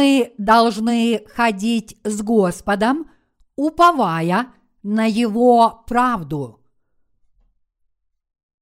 [0.00, 3.10] Мы должны ходить с Господом,
[3.54, 4.46] уповая
[4.82, 6.64] на Его правду.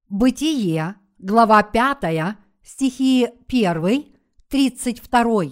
[0.09, 4.05] Бытие, глава 5, стихи 1,
[4.49, 5.43] 32.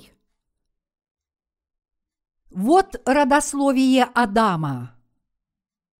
[2.49, 4.93] Вот родословие Адама.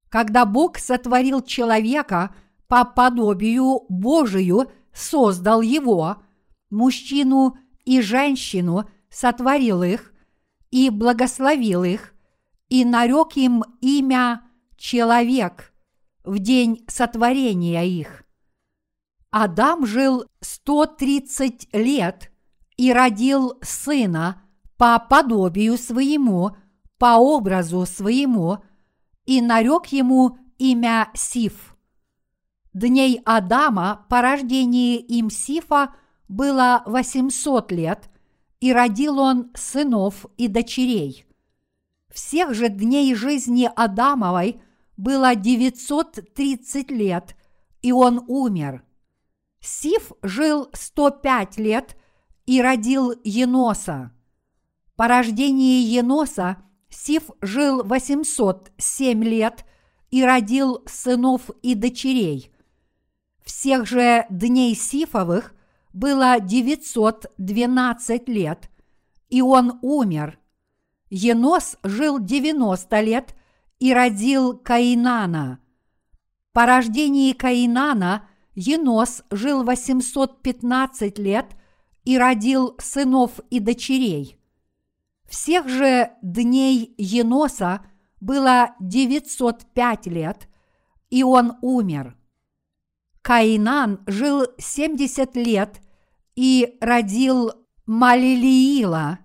[0.10, 2.36] Когда Бог сотворил человека
[2.68, 6.22] по подобию Божию, создал его,
[6.70, 10.14] мужчину и женщину сотворил их
[10.72, 12.14] и благословил их,
[12.70, 14.42] и нарек им имя
[14.76, 15.74] человек
[16.24, 18.24] в день сотворения их.
[19.32, 22.32] Адам жил 130 лет
[22.76, 24.44] и родил сына
[24.78, 26.56] по подобию своему,
[26.98, 28.60] по образу своему,
[29.26, 31.76] и нарек ему имя Сиф.
[32.74, 35.96] Дней Адама по рождении им Сифа
[36.28, 38.10] было 800 лет,
[38.60, 41.26] и родил он сынов и дочерей.
[42.12, 44.62] Всех же дней жизни Адамовой
[44.96, 47.36] было 930 лет,
[47.82, 48.84] и он умер.
[49.60, 51.98] Сиф жил 105 лет
[52.46, 54.12] и родил Еноса.
[54.96, 56.58] По рождении Еноса
[56.90, 59.66] Сиф жил 807 лет
[60.10, 62.52] и родил сынов и дочерей.
[63.44, 65.54] Всех же дней Сифовых
[65.94, 68.70] было 912 лет,
[69.30, 70.40] и он умер.
[71.10, 73.36] Енос жил 90 лет
[73.80, 75.60] и родил Каинана.
[76.54, 81.56] По рождении Каинана Енос жил 815 лет
[82.04, 84.40] и родил сынов и дочерей.
[85.28, 87.86] Всех же дней Еноса
[88.20, 90.48] было 905 лет,
[91.10, 92.17] и он умер.
[93.28, 95.82] Каинан жил 70 лет
[96.38, 97.52] и родил
[97.86, 99.20] Малилиила.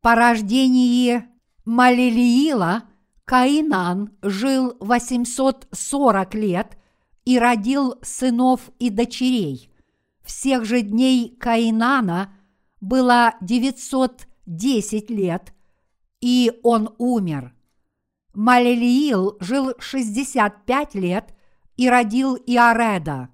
[0.00, 1.24] По рождении
[1.64, 2.84] Малилиила
[3.24, 6.78] Каинан жил 840 лет
[7.24, 9.68] и родил сынов и дочерей.
[10.22, 12.36] Всех же дней Каинана
[12.80, 15.52] было 910 лет,
[16.20, 17.52] и он умер.
[18.32, 21.34] Малилиил жил 65 лет
[21.78, 23.30] и родил Иореда.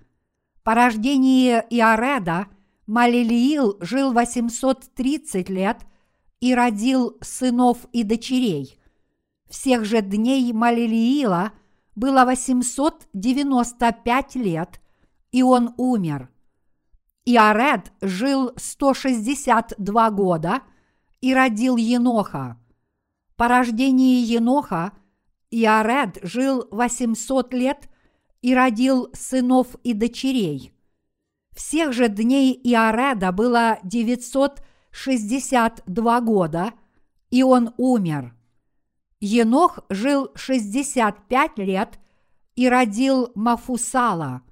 [0.63, 2.47] По рождении Иореда
[2.87, 5.79] Малилиил жил 830 лет
[6.41, 8.79] и родил сынов и дочерей.
[9.49, 11.53] Всех же дней Малилиила
[11.97, 14.79] было 895 лет,
[15.33, 16.29] и он умер.
[17.25, 20.61] Иоред жил 162 года
[21.23, 22.59] и родил Еноха.
[23.37, 24.93] По рождении Еноха
[25.51, 27.89] Иоред жил 800 лет
[28.45, 30.75] и родил сынов и дочерей.
[31.57, 36.75] Всех же дней Иореда было 962 года,
[37.31, 38.35] и он умер.
[39.19, 41.99] Енох жил 65 лет
[42.55, 44.43] и родил Мафусала.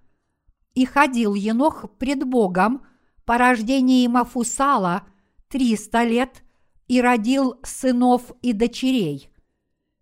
[0.73, 2.87] И ходил Енох пред Богом
[3.27, 5.07] по рождении Мафусала
[5.49, 6.43] 300 лет
[6.89, 9.29] и родил сынов и дочерей.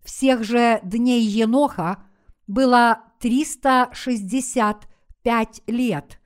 [0.01, 2.05] Всех же дней Еноха
[2.47, 6.19] было 365 лет.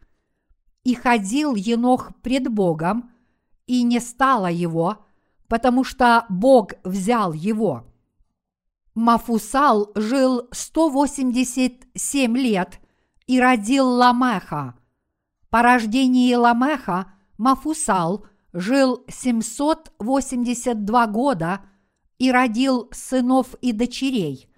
[0.83, 3.11] И ходил Енох пред Богом,
[3.67, 5.05] и не стало его,
[5.47, 7.85] потому что Бог взял его.
[8.93, 12.79] Мафусал жил 187 лет
[13.27, 14.75] и родил Ламеха.
[15.49, 21.59] По рождении Ламеха Мафусал жил 782 года
[22.19, 24.47] и родил сынов и дочерей–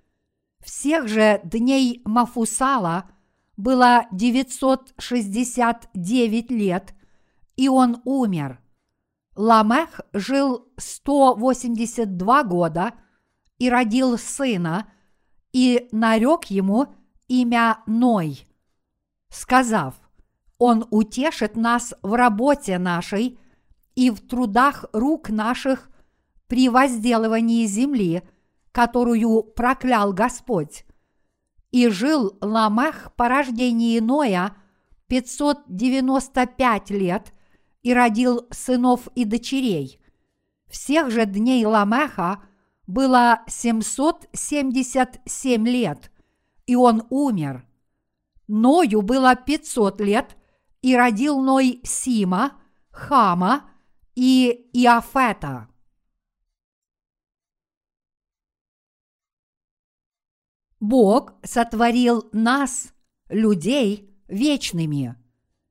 [0.67, 3.09] всех же дней Мафусала
[3.55, 6.93] было 969 лет,
[7.55, 8.59] и он умер.
[9.35, 12.91] Ламех жил 182 года
[13.57, 14.91] и родил сына,
[15.53, 16.87] и нарек ему
[17.29, 18.45] имя Ной,
[19.29, 19.95] сказав,
[20.57, 23.39] «Он утешит нас в работе нашей
[23.95, 25.89] и в трудах рук наших
[26.47, 28.23] при возделывании земли–
[28.77, 30.85] которую проклял Господь.
[31.71, 34.55] И жил Ламех по рождении Ноя
[35.07, 37.33] 595 лет
[37.81, 39.99] и родил сынов и дочерей.
[40.67, 42.43] Всех же дней Ламеха
[42.85, 46.11] было 777 лет,
[46.67, 47.65] и он умер.
[48.47, 50.37] Ною было 500 лет,
[50.83, 52.51] и родил Ной Сима,
[52.91, 53.71] Хама
[54.13, 55.67] и Иофета.
[60.79, 62.93] Бог сотворил нас,
[63.29, 65.15] людей, вечными.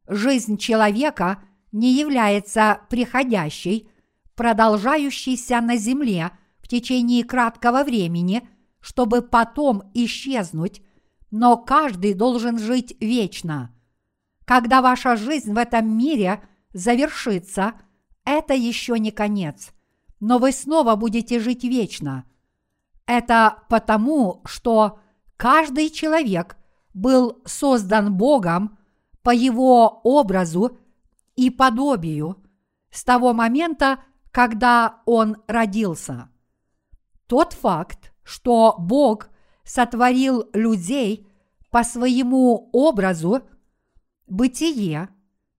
[0.08, 1.42] Жизнь человека
[1.72, 3.88] не является приходящей,
[4.34, 8.48] продолжающийся на земле в течение краткого времени,
[8.80, 10.82] чтобы потом исчезнуть,
[11.30, 13.72] но каждый должен жить вечно.
[14.44, 16.42] Когда ваша жизнь в этом мире
[16.72, 17.74] завершится,
[18.24, 19.72] это еще не конец,
[20.20, 22.24] но вы снова будете жить вечно.
[23.06, 24.98] Это потому, что
[25.36, 26.56] каждый человек
[26.92, 28.78] был создан Богом
[29.22, 30.78] по его образу
[31.36, 32.42] и подобию
[32.90, 34.00] с того момента,
[34.30, 36.30] когда он родился.
[37.26, 39.28] Тот факт, что Бог
[39.64, 41.26] сотворил людей
[41.70, 43.42] по своему образу,
[44.26, 45.08] Бытие,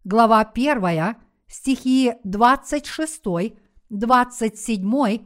[0.03, 1.15] глава 1,
[1.47, 3.23] стихи 26,
[3.89, 5.25] 27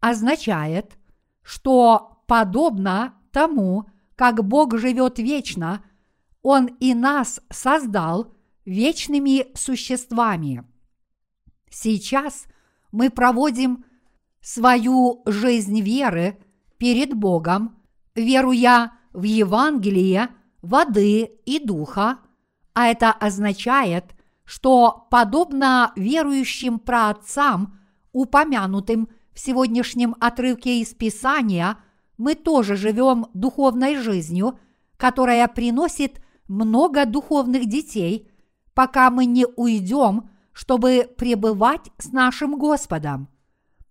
[0.00, 0.98] означает,
[1.42, 5.84] что подобно тому, как Бог живет вечно,
[6.42, 8.32] Он и нас создал
[8.64, 10.64] вечными существами.
[11.70, 12.46] Сейчас
[12.90, 13.84] мы проводим
[14.40, 16.38] свою жизнь веры
[16.76, 17.80] перед Богом,
[18.14, 20.28] веруя в Евангелие
[20.60, 22.18] воды и духа,
[22.74, 24.14] а это означает,
[24.44, 27.78] что подобно верующим праотцам,
[28.12, 31.78] упомянутым в сегодняшнем отрывке из Писания,
[32.18, 34.58] мы тоже живем духовной жизнью,
[34.96, 38.30] которая приносит много духовных детей,
[38.74, 43.28] пока мы не уйдем, чтобы пребывать с нашим Господом.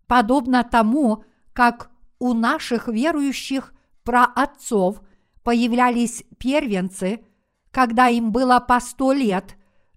[0.08, 1.24] Подобно тому,
[1.54, 1.90] как
[2.20, 3.74] у наших верующих
[4.04, 5.02] праотцов
[5.44, 7.26] появлялись первенцы,
[7.72, 9.56] когда им было по сто лет,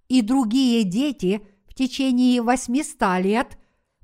[0.09, 3.59] и другие дети в течение восьмиста лет,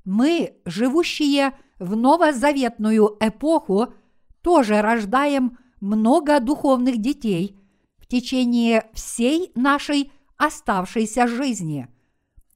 [0.05, 3.93] мы, живущие в новозаветную эпоху,
[4.41, 7.59] тоже рождаем много духовных детей
[7.97, 11.87] в течение всей нашей оставшейся жизни.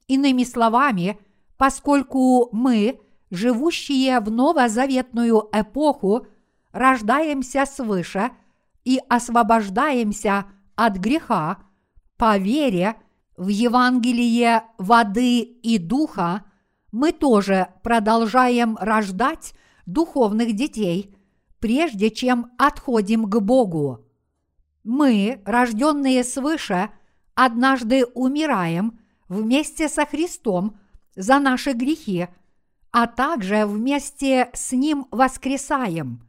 [0.08, 1.18] Иными словами,
[1.56, 3.00] поскольку мы,
[3.30, 6.26] живущие в новозаветную эпоху,
[6.72, 8.30] рождаемся свыше
[8.84, 10.46] и освобождаемся
[10.76, 11.58] от греха
[12.16, 12.96] по вере
[13.36, 16.44] в Евангелие воды и духа,
[16.92, 19.54] мы тоже продолжаем рождать
[19.86, 21.14] духовных детей,
[21.60, 24.04] прежде чем отходим к Богу.
[24.84, 26.90] Мы, рожденные свыше,
[27.34, 28.98] однажды умираем
[29.28, 30.78] вместе со Христом
[31.14, 32.28] за наши грехи,
[32.92, 36.22] а также вместе с Ним воскресаем.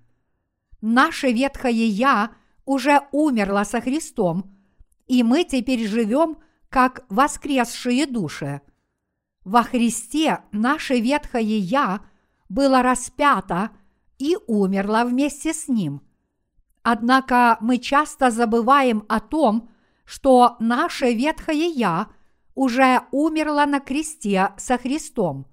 [0.82, 2.32] Наше ветхое «я»
[2.66, 4.58] уже умерло со Христом,
[5.08, 6.38] и мы теперь живем
[6.70, 8.62] как воскресшие души.
[9.48, 12.02] Во Христе наше ветхое «я»
[12.50, 13.70] было распято
[14.18, 16.02] и умерло вместе с Ним.
[16.84, 19.70] Однако мы часто забываем о том,
[20.04, 22.10] что наше ветхое «я»
[22.56, 25.48] уже умерло на кресте со Христом.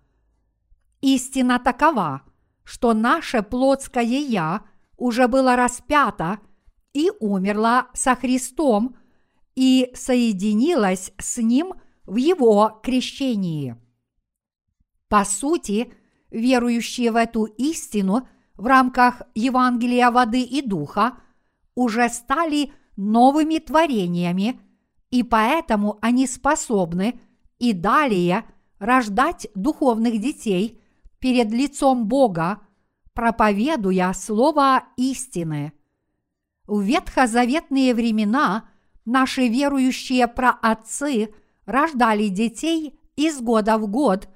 [1.01, 2.23] Истина такова,
[2.65, 4.65] что наше плотское «я»
[4.97, 6.41] уже было распято
[6.95, 8.97] и умерло со Христом
[9.55, 11.75] и соединилось с Ним
[12.07, 13.84] в Его крещении.
[15.09, 15.93] По сути,
[16.31, 21.19] верующие в эту истину в рамках Евангелия воды и духа
[21.75, 24.61] уже стали– новыми творениями,
[25.11, 27.21] и поэтому они способны
[27.59, 28.45] и далее
[28.79, 30.81] рождать духовных детей
[31.19, 32.61] перед лицом Бога,
[33.13, 35.73] проповедуя слово истины.
[36.67, 38.69] В ветхозаветные времена
[39.05, 41.33] наши верующие праотцы
[41.67, 44.29] рождали детей из года в год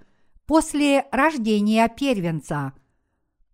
[0.48, 2.72] после рождения первенца.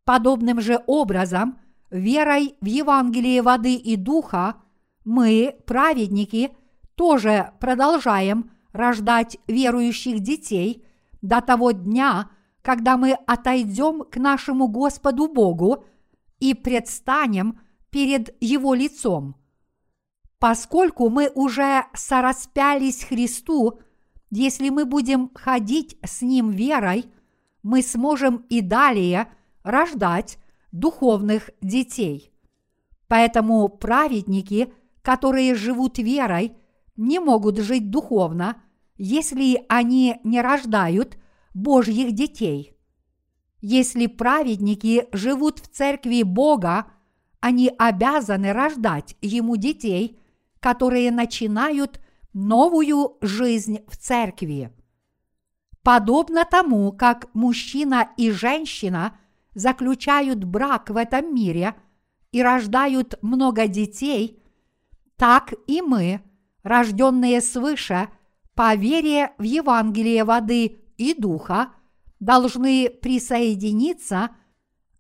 [0.04, 1.58] Подобным же образом,
[1.90, 4.62] верой в Евангелие воды и духа,
[5.04, 6.52] мы, праведники,
[6.94, 10.86] тоже продолжаем рождать верующих детей
[11.20, 12.30] до того дня,
[12.62, 15.84] когда мы отойдем к нашему Господу Богу
[16.38, 17.60] и предстанем
[17.90, 19.34] перед Его лицом.
[20.38, 23.80] Поскольку мы уже сораспялись Христу,
[24.34, 27.06] если мы будем ходить с Ним верой,
[27.62, 29.28] мы сможем и далее
[29.62, 30.38] рождать
[30.72, 32.32] духовных детей.
[33.08, 34.72] Поэтому праведники–
[35.04, 36.56] которые живут верой,
[36.96, 38.56] не могут жить духовно,
[38.96, 41.18] если они не рождают
[41.52, 42.72] Божьих детей.
[43.60, 46.86] Если праведники живут в церкви Бога,
[47.40, 50.18] они обязаны рождать ему детей,
[50.58, 52.00] которые начинают
[52.34, 54.70] новую жизнь в церкви.
[55.82, 59.16] Подобно тому, как мужчина и женщина
[59.54, 61.74] заключают брак в этом мире
[62.32, 64.40] и рождают много детей–
[65.16, 66.20] так и мы,
[66.62, 68.08] рожденные свыше,
[68.54, 71.72] по вере в Евангелие воды и духа,
[72.20, 74.30] должны присоединиться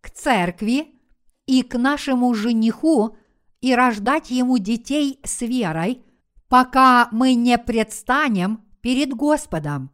[0.00, 1.00] к церкви
[1.46, 3.16] и к нашему жениху
[3.60, 6.02] и рождать ему детей с верой,
[6.48, 9.90] пока мы не предстанем перед Господом.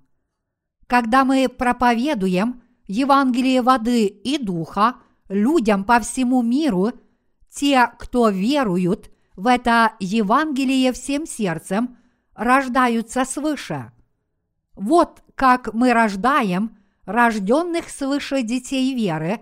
[0.87, 4.97] Когда мы проповедуем Евангелие воды и духа
[5.29, 6.93] людям по всему миру,
[7.51, 11.97] те, кто веруют в это Евангелие всем сердцем,
[12.35, 13.93] рождаются свыше.
[14.75, 19.41] Вот как мы рождаем рожденных свыше детей веры,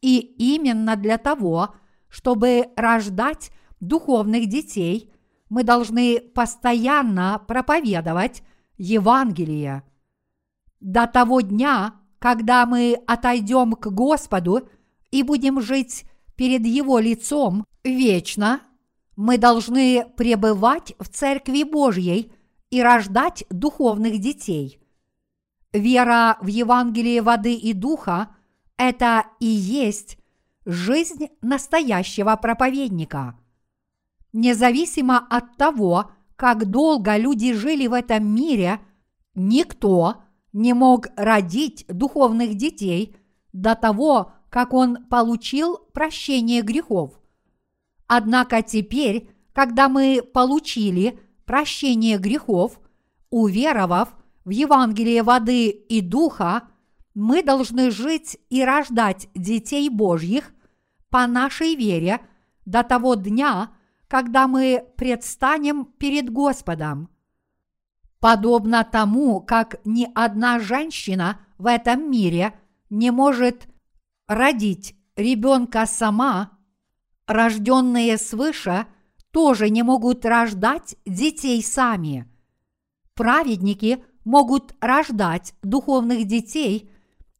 [0.00, 1.74] и именно для того,
[2.08, 5.12] чтобы рождать духовных детей,
[5.48, 8.42] мы должны постоянно проповедовать
[8.76, 9.82] Евангелие.
[10.80, 14.68] До того дня, когда мы отойдем к Господу
[15.10, 16.04] и будем жить
[16.36, 18.60] перед Его лицом вечно,
[19.16, 22.32] мы должны пребывать в Церкви Божьей
[22.70, 24.80] и рождать духовных детей.
[25.72, 28.36] Вера в Евангелие воды и духа–
[28.76, 30.18] это и есть
[30.64, 33.36] жизнь настоящего проповедника.
[34.32, 38.80] Независимо от того, как долго люди жили в этом мире,
[39.34, 40.16] никто
[40.52, 43.16] не мог родить духовных детей
[43.52, 47.18] до того, как он получил прощение грехов.
[48.06, 52.80] Однако теперь, когда мы получили прощение грехов,
[53.30, 56.68] уверовав в Евангелие воды и духа,
[57.14, 60.52] мы должны жить и рождать детей Божьих
[61.10, 62.20] по нашей вере
[62.64, 63.72] до того дня,
[64.08, 67.10] когда мы предстанем перед Господом.
[68.20, 72.58] Подобно тому, как ни одна женщина в этом мире
[72.90, 73.68] не может
[74.26, 76.58] родить ребенка сама,
[77.26, 78.86] рожденные свыше
[79.30, 82.26] тоже не могут рождать детей сами.
[83.14, 86.90] Праведники могут рождать духовных детей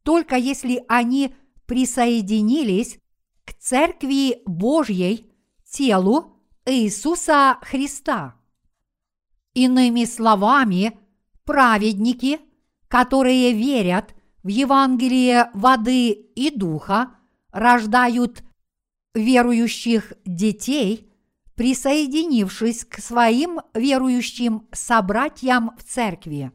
[0.03, 1.35] только если они
[1.65, 2.99] присоединились
[3.45, 5.31] к Церкви Божьей,
[5.69, 8.35] телу Иисуса Христа.
[9.53, 10.99] Иными словами,
[11.45, 12.39] праведники,
[12.87, 14.13] которые верят
[14.43, 17.15] в Евангелие воды и духа,
[17.51, 18.43] рождают
[19.13, 21.11] верующих детей,
[21.55, 26.51] присоединившись к своим верующим собратьям в церкви.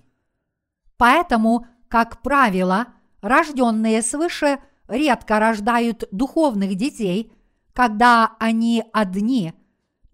[0.96, 2.88] Поэтому, как правило,
[3.20, 7.32] рожденные свыше редко рождают духовных детей,
[7.72, 9.54] когда они одни–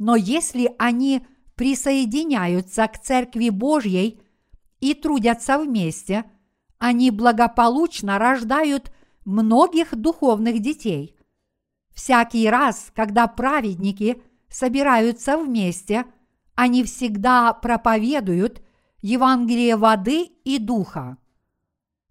[0.00, 1.26] но если они
[1.57, 4.23] присоединяются к Церкви Божьей
[4.80, 6.25] и трудятся вместе,
[6.78, 8.90] они благополучно рождают
[9.26, 11.16] многих духовных детей.
[11.92, 16.07] Всякий раз, когда праведники собираются вместе,
[16.54, 18.62] они всегда проповедуют
[19.02, 21.19] Евангелие воды и духа.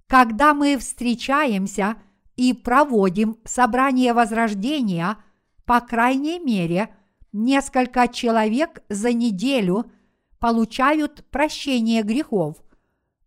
[0.05, 1.95] Когда мы встречаемся
[2.35, 5.17] и проводим собрание возрождения,
[5.65, 6.93] по крайней мере–
[7.31, 9.91] несколько человек за неделю
[10.39, 12.57] получают прощение грехов,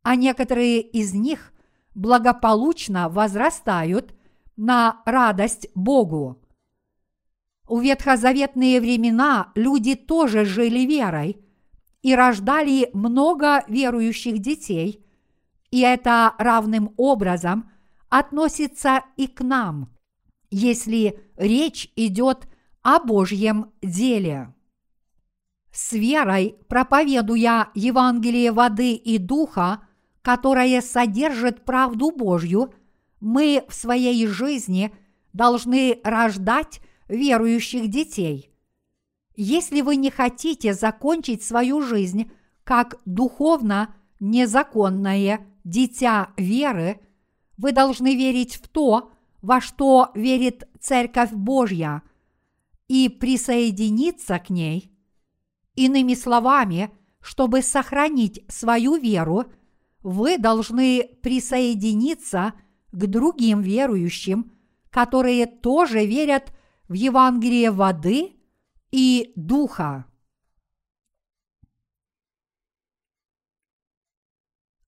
[0.03, 1.53] а некоторые из них
[1.95, 4.15] благополучно возрастают
[4.57, 6.39] на радость Богу.
[7.69, 11.39] У ветхозаветные времена люди тоже жили верой
[12.03, 15.07] и рождали много верующих детей,
[15.71, 17.71] и это равным образом
[18.09, 19.91] относится и к нам,
[20.51, 22.52] если речь идет о
[22.85, 24.55] Божьем деле.
[25.73, 29.87] С верой, проповедуя Евангелие воды и духа,
[30.21, 32.75] которое содержит правду Божью,
[33.21, 34.93] мы в своей жизни
[35.33, 38.51] должны рождать верующих детей.
[39.35, 42.31] Если вы не хотите закончить свою жизнь
[42.65, 47.01] как духовно незаконное дитя веры,
[47.57, 49.11] вы должны верить в то,
[49.41, 52.03] во что верит Церковь Божья–
[52.93, 54.93] и присоединиться к ней.
[55.75, 56.91] Иными словами,
[57.23, 59.47] чтобы сохранить свою веру,
[60.03, 62.53] вы должны присоединиться
[62.91, 64.53] к другим верующим,
[64.91, 66.53] которые тоже верят
[66.87, 68.35] в Евангелие воды
[68.91, 70.05] и духа.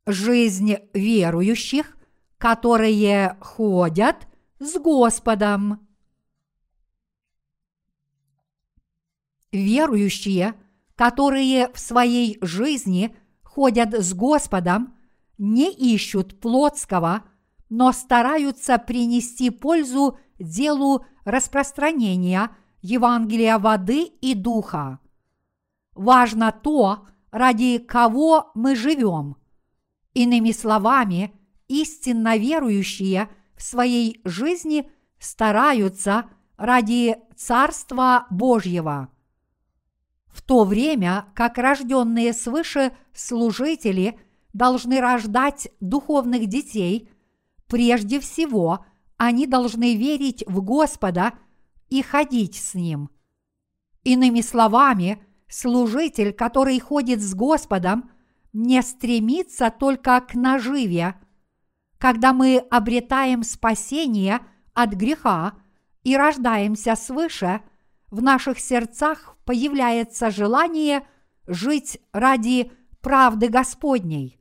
[0.05, 1.97] Жизнь верующих,
[2.37, 5.89] которые ходят с Господом.
[9.55, 10.55] Верующие,
[10.97, 14.97] которые в своей жизни ходят с Господом,
[15.39, 17.23] не ищут плотского,
[17.69, 22.51] но стараются принести пользу делу распространения
[22.83, 24.99] Евангелия воды и духа.
[25.95, 29.37] Важно то, ради кого мы живем.
[30.15, 31.33] Иными словами,
[31.69, 36.25] истинно верующие в своей жизни стараются
[36.57, 39.14] ради Царства Божьего.
[40.35, 44.19] В то время как рожденные свыше служители
[44.53, 47.09] должны рождать духовных детей,
[47.69, 48.85] прежде всего
[49.17, 51.35] они должны верить в Господа
[51.89, 53.11] и ходить с Ним.
[54.03, 58.11] Иными словами, служитель, который ходит с Господом,
[58.53, 61.15] не стремится только к наживе.
[61.99, 64.41] Когда мы обретаем спасение
[64.73, 65.55] от греха
[66.03, 67.63] и рождаемся свыше,
[68.15, 71.05] в наших сердцах появляется желание
[71.49, 74.39] жить ради правды Господней.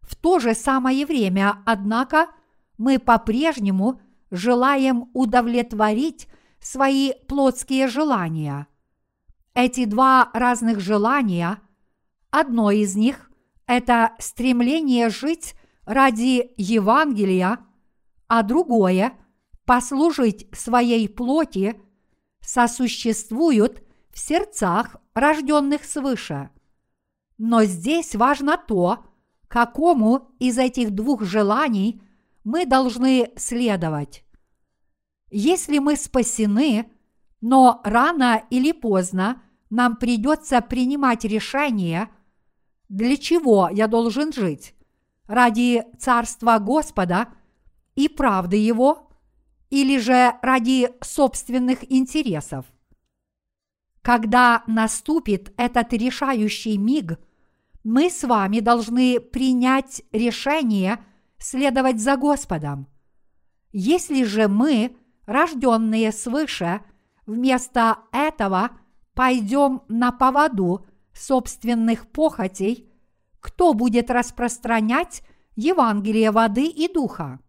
[0.00, 2.26] В то же самое время, однако,
[2.76, 4.00] мы по-прежнему
[4.32, 6.26] желаем удовлетворить
[6.58, 8.66] свои плотские желания.
[9.54, 11.60] Эти два разных желания,
[12.30, 13.30] одно из них
[13.66, 17.60] это стремление жить ради Евангелия,
[18.26, 19.12] а другое–
[19.66, 21.80] послужить своей плоти,
[22.48, 26.48] сосуществуют в сердцах рожденных свыше.
[27.36, 29.04] Но здесь важно то,
[29.48, 32.00] какому из этих двух желаний
[32.44, 34.24] мы должны следовать.
[35.30, 36.90] Если мы спасены,
[37.42, 42.08] но рано или поздно нам придется принимать решение–
[42.88, 44.74] для чего я должен жить?
[45.26, 47.28] Ради царства Господа
[47.94, 49.07] и правды Его
[49.70, 52.66] или же ради собственных интересов?
[54.02, 57.18] Когда наступит этот решающий миг,
[57.84, 61.04] мы с вами должны принять решение
[61.38, 62.88] следовать за Господом.
[63.72, 64.96] Если же мы,
[65.26, 66.80] рожденные свыше,
[67.26, 68.70] вместо этого
[69.14, 70.86] пойдем на поводу–
[71.18, 72.90] собственных похотей,
[73.40, 75.22] кто будет распространять
[75.56, 77.40] Евангелие воды и духа.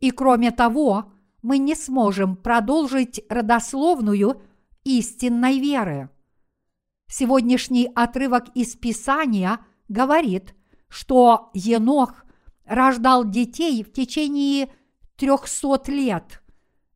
[0.00, 1.12] И кроме того,
[1.44, 4.40] мы не сможем продолжить родословную
[4.82, 6.08] истинной веры.
[7.06, 10.54] Сегодняшний отрывок из Писания говорит,
[10.88, 12.24] что Енох
[12.64, 14.72] рождал детей в течение
[15.16, 16.42] трехсот лет,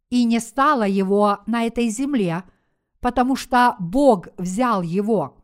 [0.08, 2.42] и не стало его на этой земле,
[3.00, 5.36] потому что Бог взял его.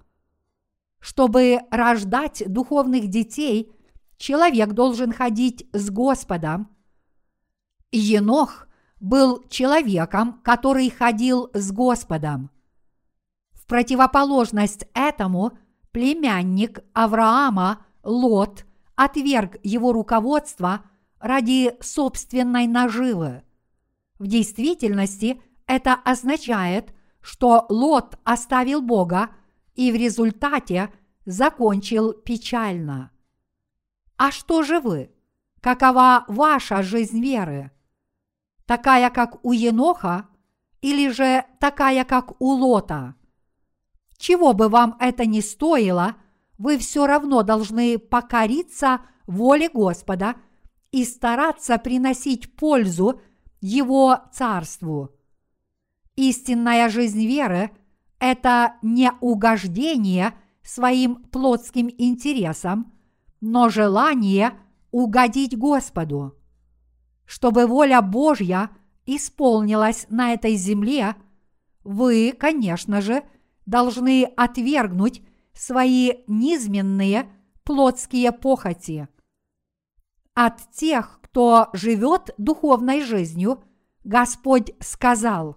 [0.98, 3.70] Чтобы рождать духовных детей,
[4.16, 6.74] человек должен ходить с Господом.
[7.92, 8.66] Енох
[9.04, 12.50] был человеком, который ходил с Господом.
[13.52, 15.52] В противоположность этому
[15.92, 18.64] племянник Авраама Лот
[18.96, 20.86] отверг его руководство
[21.18, 23.42] ради собственной наживы.
[24.18, 29.28] В действительности это означает, что Лот оставил Бога
[29.74, 30.90] и в результате
[31.26, 33.10] закончил печально.
[34.16, 35.10] А что же вы?
[35.60, 37.70] Какова ваша жизнь веры?
[38.66, 40.28] Такая, как у Еноха,
[40.80, 43.14] или же такая, как у Лота?
[44.16, 46.16] Чего бы вам это ни стоило,
[46.58, 50.36] вы все равно должны покориться воле Господа
[50.92, 53.20] и стараться приносить пользу
[53.60, 55.10] Его Царству.
[56.16, 57.70] Истинная жизнь веры–
[58.20, 62.94] это не угождение своим плотским интересам,
[63.40, 64.52] но желание
[64.92, 66.38] угодить Господу.
[67.26, 68.70] Чтобы воля Божья
[69.06, 71.16] исполнилась на этой земле,
[71.82, 73.22] вы, конечно же,
[73.66, 77.30] должны отвергнуть свои низменные
[77.64, 79.08] плотские похоти.
[80.34, 83.62] От тех, кто живет духовной жизнью,
[84.02, 85.56] Господь сказал,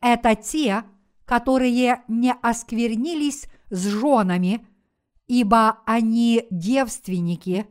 [0.00, 0.84] это те,
[1.24, 4.66] которые не осквернились с женами,
[5.26, 7.66] ибо они девственники.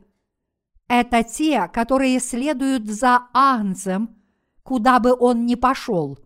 [0.88, 4.16] Это те, которые следуют за Агнцем,
[4.62, 6.18] куда бы он ни пошел.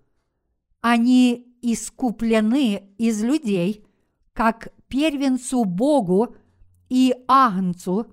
[0.81, 3.87] Они искуплены из людей,
[4.33, 6.37] как первенцу Богу
[6.89, 8.13] и Агнцу,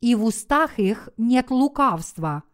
[0.00, 2.44] и в устах их нет лукавства.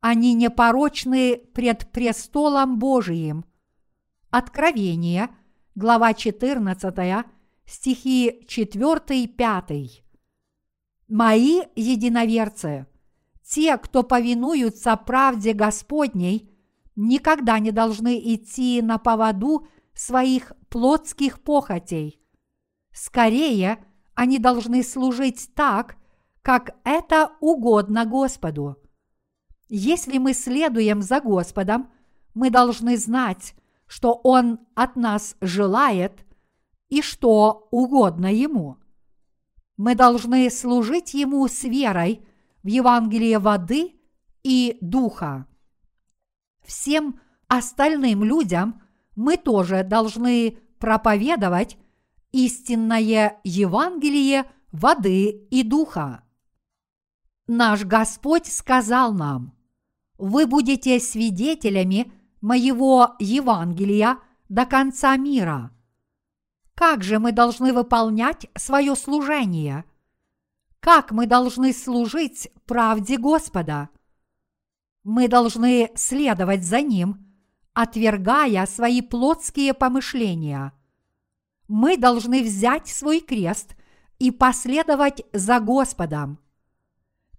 [0.00, 3.44] Они непорочны пред престолом Божиим–
[4.36, 5.28] Откровение,
[5.76, 7.24] глава 14,
[7.66, 10.03] стихи 4 и 5.
[11.08, 12.86] Мои единоверцы,
[13.44, 16.50] те, кто повинуются правде Господней,
[16.96, 22.20] никогда не должны идти на поводу своих плотских похотей.
[22.92, 25.96] Скорее, они должны служить так,
[26.42, 28.76] как это угодно Господу.
[29.68, 31.90] Если мы следуем за Господом,
[32.34, 33.54] мы должны знать,
[33.86, 36.24] что Он от нас желает
[36.88, 38.78] и что угодно Ему.
[39.76, 42.24] Мы должны служить Ему с верой
[42.62, 43.94] в Евангелии воды
[44.42, 45.46] и духа.
[46.64, 48.82] Всем остальным людям
[49.16, 51.76] мы тоже должны проповедовать
[52.32, 56.24] истинное Евангелие воды и духа.
[57.46, 59.54] Наш Господь сказал нам,
[60.18, 65.70] «Вы будете свидетелями моего Евангелия до конца мира».
[66.74, 69.84] Как же мы должны выполнять свое служение?
[70.80, 73.90] Как мы должны служить правде Господа?
[75.04, 77.32] Мы должны следовать за Ним,
[77.74, 80.72] отвергая свои плотские помышления.
[81.68, 83.76] Мы должны взять свой крест
[84.18, 86.38] и последовать за Господом.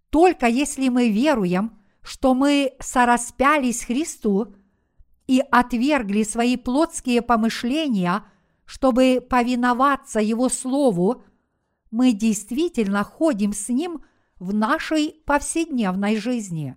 [0.09, 4.55] Только если мы веруем, что мы сораспялись Христу
[5.27, 8.23] и отвергли свои плотские помышления–
[8.65, 11.23] чтобы повиноваться Его Слову,
[11.91, 14.03] мы действительно ходим с Ним
[14.39, 16.75] в нашей повседневной жизни.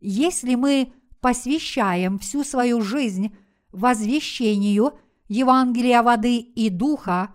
[0.00, 3.36] Если мы посвящаем всю свою жизнь
[3.70, 7.34] возвещению Евангелия воды и духа,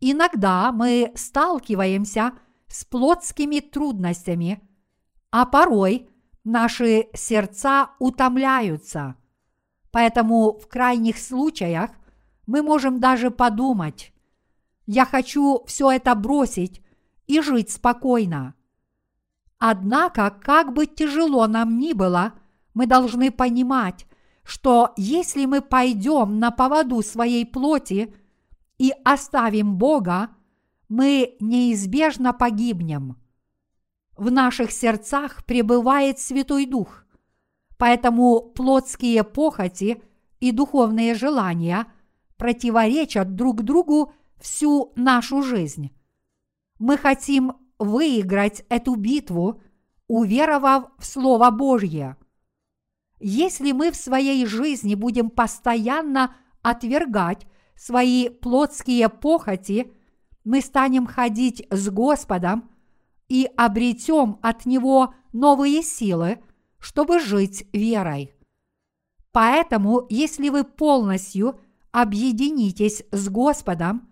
[0.00, 2.32] иногда мы сталкиваемся
[2.68, 4.60] с плотскими трудностями,
[5.30, 6.08] а порой
[6.44, 9.16] наши сердца утомляются.
[9.90, 11.90] Поэтому в крайних случаях
[12.46, 14.12] мы можем даже подумать,
[14.86, 16.82] я хочу все это бросить
[17.26, 18.54] и жить спокойно.
[19.58, 22.34] Однако, как бы тяжело нам ни было,
[22.74, 24.06] мы должны понимать,
[24.42, 28.14] что если мы пойдем на поводу своей плоти
[28.76, 30.30] и оставим Бога,
[30.88, 33.16] мы неизбежно погибнем.
[34.16, 37.04] В наших сердцах пребывает Святой Дух,
[37.78, 40.02] поэтому плотские похоти
[40.40, 41.86] и духовные желания
[42.44, 45.96] противоречат друг другу всю нашу жизнь.
[46.78, 49.62] Мы хотим выиграть эту битву,
[50.08, 52.18] уверовав в Слово Божье.
[53.18, 59.90] Если мы в своей жизни будем постоянно отвергать свои плотские похоти,
[60.44, 62.68] мы станем ходить с Господом
[63.30, 66.40] и обретем от Него новые силы,
[66.78, 68.34] чтобы жить верой.
[69.32, 71.58] Поэтому, если вы полностью
[71.94, 74.08] объединитесь с Господом,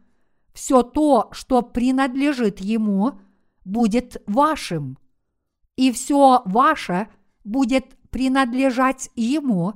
[0.55, 3.19] все то, что принадлежит Ему,
[3.65, 4.99] будет вашим,
[5.75, 7.09] и все ваше
[7.43, 9.75] будет принадлежать Ему,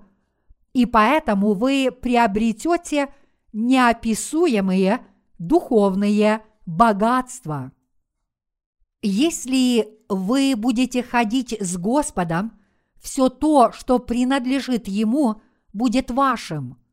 [0.72, 3.12] и поэтому вы приобретете
[3.52, 5.04] неописуемые
[5.40, 7.72] духовные богатства.
[9.02, 12.52] Если вы будете ходить с Господом,
[13.02, 15.40] все то, что принадлежит Ему,
[15.72, 16.78] будет вашим–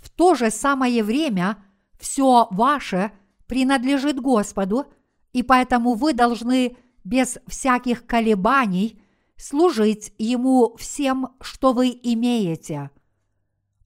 [0.00, 1.58] в то же самое время
[1.98, 3.12] все ваше
[3.46, 4.86] принадлежит Господу,
[5.32, 9.02] и поэтому вы должны без всяких колебаний
[9.36, 12.90] служить Ему всем, что вы имеете.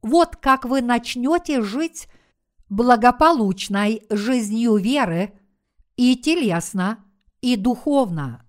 [0.03, 2.09] Вот как вы начнете жить
[2.69, 5.39] благополучной жизнью веры
[5.97, 7.05] и телесно,
[7.41, 8.45] и духовно.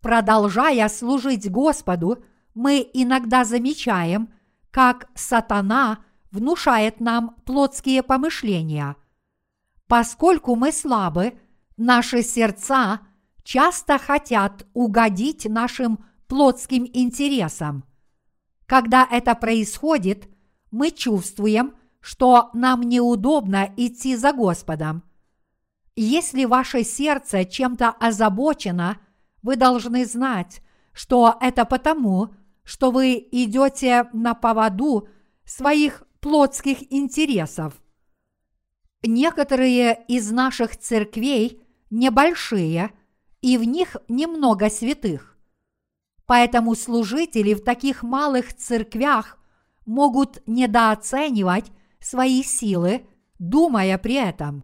[0.00, 4.32] Продолжая служить Господу, мы иногда замечаем,
[4.70, 8.96] как сатана– внушает нам плотские помышления.
[9.86, 11.38] Поскольку мы слабы,
[11.76, 13.00] наши сердца
[13.44, 17.84] часто хотят угодить нашим плотским интересам.
[18.66, 20.28] Когда это происходит,
[20.70, 25.02] мы чувствуем, что нам неудобно идти за Господом.
[25.94, 28.98] Если ваше сердце чем-то озабочено,
[29.42, 35.08] вы должны знать, что это потому, что вы идете на поводу
[35.44, 37.74] своих плотских интересов.
[39.02, 42.92] Некоторые из наших церквей небольшие,
[43.42, 45.36] и в них немного святых.
[46.26, 49.36] Поэтому служители в таких малых церквях
[49.84, 53.04] могут недооценивать свои силы,
[53.40, 54.62] думая при этом,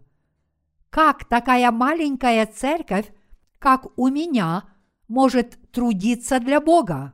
[0.89, 3.11] как такая маленькая церковь,
[3.59, 4.63] как у меня,
[5.09, 7.13] может трудиться для Бога.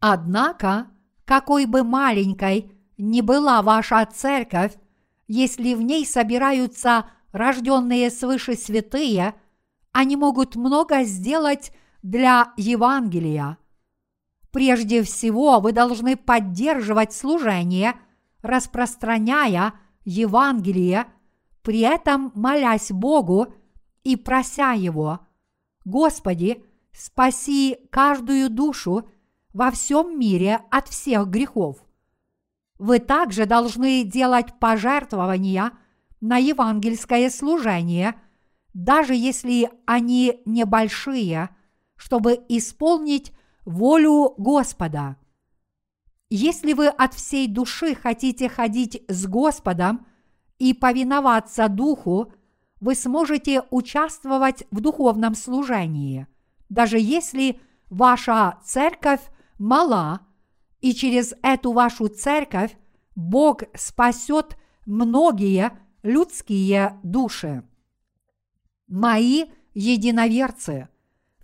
[0.00, 0.88] Однако,
[1.24, 4.76] какой бы маленькой не была ваша церковь,
[5.26, 9.34] если в ней собираются рожденные свыше святые,
[9.92, 13.58] они могут много сделать для Евангелия.
[14.50, 17.94] Прежде всего, вы должны поддерживать служение,
[18.42, 21.06] распространяя Евангелие,
[21.62, 23.54] при этом молясь Богу
[24.04, 25.20] и прося Его,
[25.88, 29.08] Господи, спаси каждую душу
[29.54, 31.78] во всем мире от всех грехов.
[32.78, 35.72] Вы также должны делать пожертвования
[36.20, 38.14] на евангельское служение,
[38.72, 41.50] даже если они небольшие,
[41.96, 43.32] чтобы исполнить
[43.64, 45.16] волю Господа.
[46.30, 50.06] Если вы от всей души хотите ходить с Господом
[50.58, 52.32] и повиноваться Духу,
[52.80, 56.26] вы сможете участвовать в духовном служении,
[56.68, 57.60] даже если
[57.90, 59.22] ваша церковь
[59.58, 60.20] мала,
[60.80, 62.76] и через эту вашу церковь
[63.14, 67.64] Бог спасет многие людские души.
[68.86, 70.88] Мои единоверцы,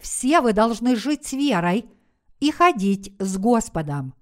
[0.00, 1.90] все вы должны жить с верой
[2.40, 4.14] и ходить с Господом.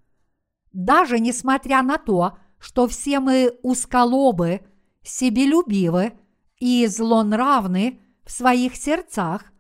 [0.72, 4.62] Даже несмотря на то, что все мы узколобы,
[5.03, 6.12] себелюбивы
[6.59, 9.53] и злонравны в своих сердцах,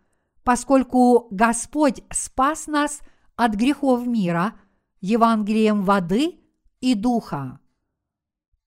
[0.44, 3.00] поскольку Господь спас нас
[3.36, 4.54] от грехов мира
[5.02, 6.40] Евангелием воды
[6.80, 7.60] и духа.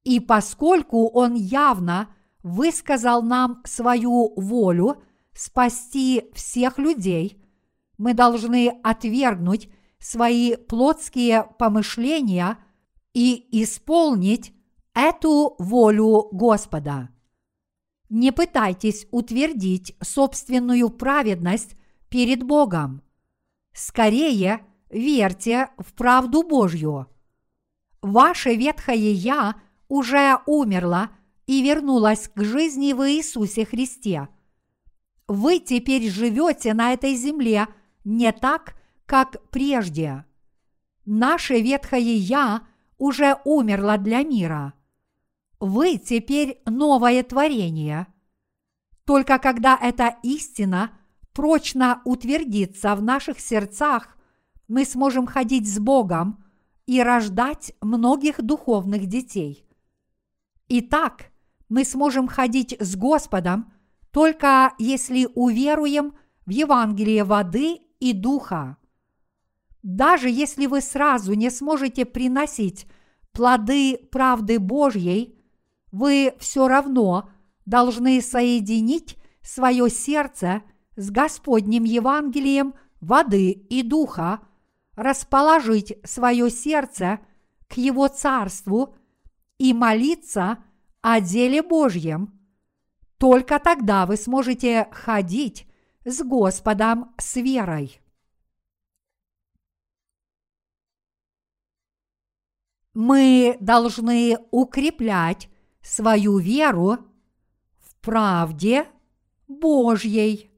[0.03, 2.09] И поскольку Он явно
[2.43, 5.01] высказал нам свою волю
[5.33, 7.41] спасти всех людей,
[7.97, 12.59] мы должны отвергнуть свои плотские помышления
[13.13, 14.53] и исполнить
[14.93, 17.09] эту волю Господа.
[18.09, 21.75] Не пытайтесь утвердить собственную праведность
[22.09, 23.01] перед Богом.
[23.73, 24.65] Скорее
[24.95, 27.07] верьте в правду Божью.
[28.01, 29.55] Ваше ветхое «я»
[29.87, 31.09] уже умерло
[31.45, 34.29] и вернулось к жизни в Иисусе Христе.
[35.27, 37.67] Вы теперь живете на этой земле
[38.03, 40.25] не так, как прежде.
[41.05, 42.61] Наше ветхое «я»
[42.97, 44.73] уже умерло для мира.
[45.59, 48.07] Вы теперь новое творение.
[49.05, 50.91] Только когда эта истина
[51.33, 54.14] прочно утвердится в наших сердцах,
[54.67, 56.43] мы сможем ходить с Богом
[56.85, 59.67] и рождать многих духовных детей.
[60.67, 61.31] Итак,
[61.69, 63.73] мы сможем ходить с Господом
[64.11, 66.13] только если уверуем
[66.45, 68.77] в Евангелие воды и духа.
[69.83, 72.87] Даже если вы сразу не сможете приносить
[73.33, 75.37] плоды правды Божьей,
[75.91, 77.29] вы все равно
[77.65, 80.63] должны соединить свое сердце
[80.95, 84.39] с Господним Евангелием воды и духа,
[84.95, 87.19] расположить свое сердце
[87.67, 88.95] к Его Царству
[89.57, 90.63] и молиться
[91.01, 92.39] о деле Божьем.
[93.17, 95.67] Только тогда вы сможете ходить
[96.03, 98.01] с Господом с верой.
[102.93, 105.49] Мы должны укреплять
[105.81, 106.99] свою веру
[107.77, 108.87] в правде
[109.47, 110.54] Божьей.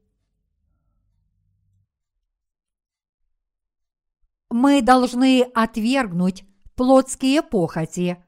[4.50, 8.24] Мы должны отвергнуть плотские похоти,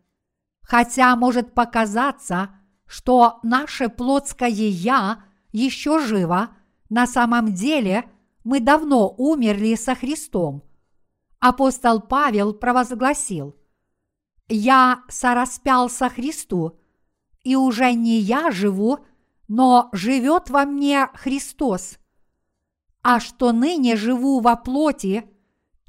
[0.62, 2.50] хотя может показаться,
[2.86, 6.50] что наше плотское «я» еще живо,
[6.88, 8.10] на самом деле
[8.44, 10.62] мы давно умерли со Христом.
[11.38, 13.56] Апостол Павел провозгласил–
[14.52, 16.76] я сораспял со Христу,
[17.44, 18.98] и уже не я живу,
[19.46, 21.98] но живет во мне Христос.
[23.02, 25.29] А что ныне живу во плоти,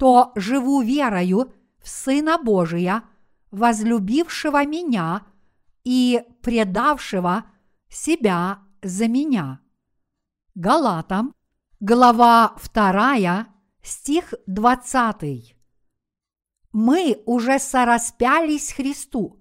[0.02, 3.04] то живу верою в Сына Божия,
[3.52, 5.24] возлюбившего меня
[5.84, 7.44] и предавшего
[7.88, 9.60] себя за меня.
[10.56, 11.32] Галатам,
[11.78, 13.46] глава 2,
[13.84, 15.54] стих 20
[16.72, 19.38] мы уже сораспялись Христу,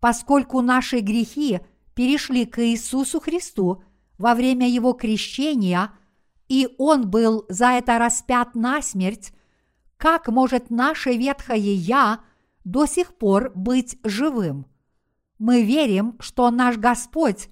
[0.00, 1.60] поскольку наши грехи
[1.94, 3.84] перешли к Иисусу Христу
[4.16, 5.90] во время Его крещения,
[6.48, 9.34] и Он был за это распят на смерть,
[9.96, 12.20] как может наше ветхое «я»
[12.64, 14.66] до сих пор быть живым?
[15.38, 17.48] Мы верим, что наш Господь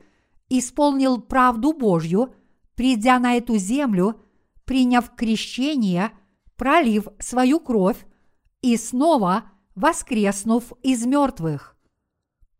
[0.48, 2.34] исполнил правду Божью,
[2.74, 4.20] придя на эту землю,
[4.64, 6.12] приняв крещение,
[6.56, 8.06] пролив свою кровь
[8.60, 11.76] и снова воскреснув из мертвых.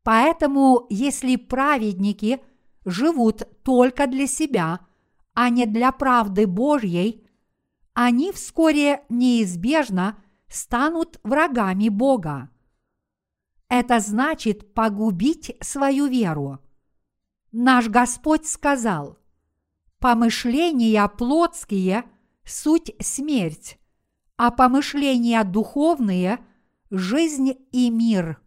[0.02, 2.40] Поэтому, если праведники
[2.84, 4.80] живут только для себя,
[5.34, 7.21] а не для правды Божьей,
[7.94, 12.50] они вскоре неизбежно станут врагами Бога.
[13.68, 16.58] Это значит погубить свою веру.
[17.52, 19.18] Наш Господь сказал,
[19.98, 22.04] «Помышления плотские–
[22.44, 23.78] суть смерть,
[24.36, 26.44] а помышления духовные–
[26.90, 28.38] жизнь и мир.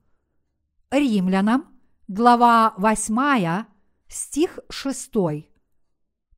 [0.91, 1.65] Римлянам,
[2.07, 3.65] глава 8,
[4.07, 5.11] стих 6.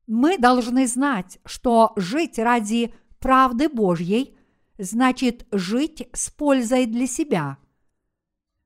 [0.08, 4.36] Мы должны знать, что жить ради правды Божьей
[4.78, 7.58] значит жить с пользой для себя.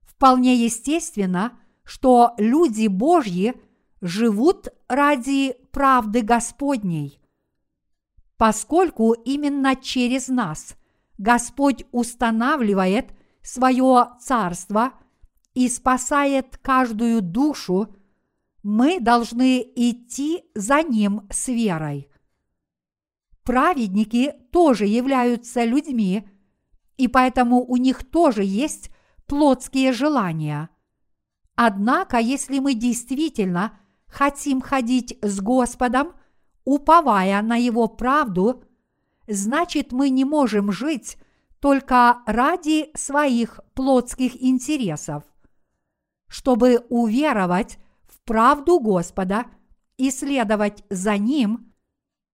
[0.03, 3.55] Вполне естественно, что люди Божьи
[4.01, 7.19] живут ради правды Господней.
[8.37, 10.75] поскольку именно через нас
[11.17, 14.95] Господь устанавливает свое царство
[15.55, 17.95] и спасает каждую душу,
[18.63, 22.09] мы должны идти за Ним с верой.
[23.43, 26.29] Праведники тоже являются людьми,
[26.97, 28.91] и поэтому у них тоже есть
[29.27, 30.69] плотские желания.
[31.57, 36.13] Однако, если мы действительно хотим ходить с Господом,
[36.65, 38.65] уповая на Его правду,
[39.27, 41.17] значит мы не можем жить
[41.61, 45.25] только ради своих плотских интересов.
[46.29, 47.79] Чтобы уверовать
[48.25, 49.47] правду Господа
[49.97, 51.73] и следовать за Ним,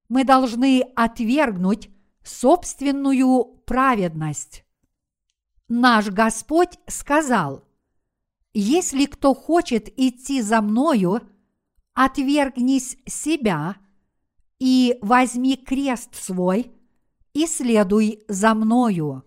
[0.08, 1.90] мы должны отвергнуть
[2.22, 4.64] собственную праведность.
[5.68, 7.64] Наш Господь сказал,
[8.54, 11.20] «Если кто хочет идти за мною,
[11.92, 13.76] отвергнись себя
[14.58, 16.72] и возьми крест свой
[17.34, 19.24] и следуй за мною».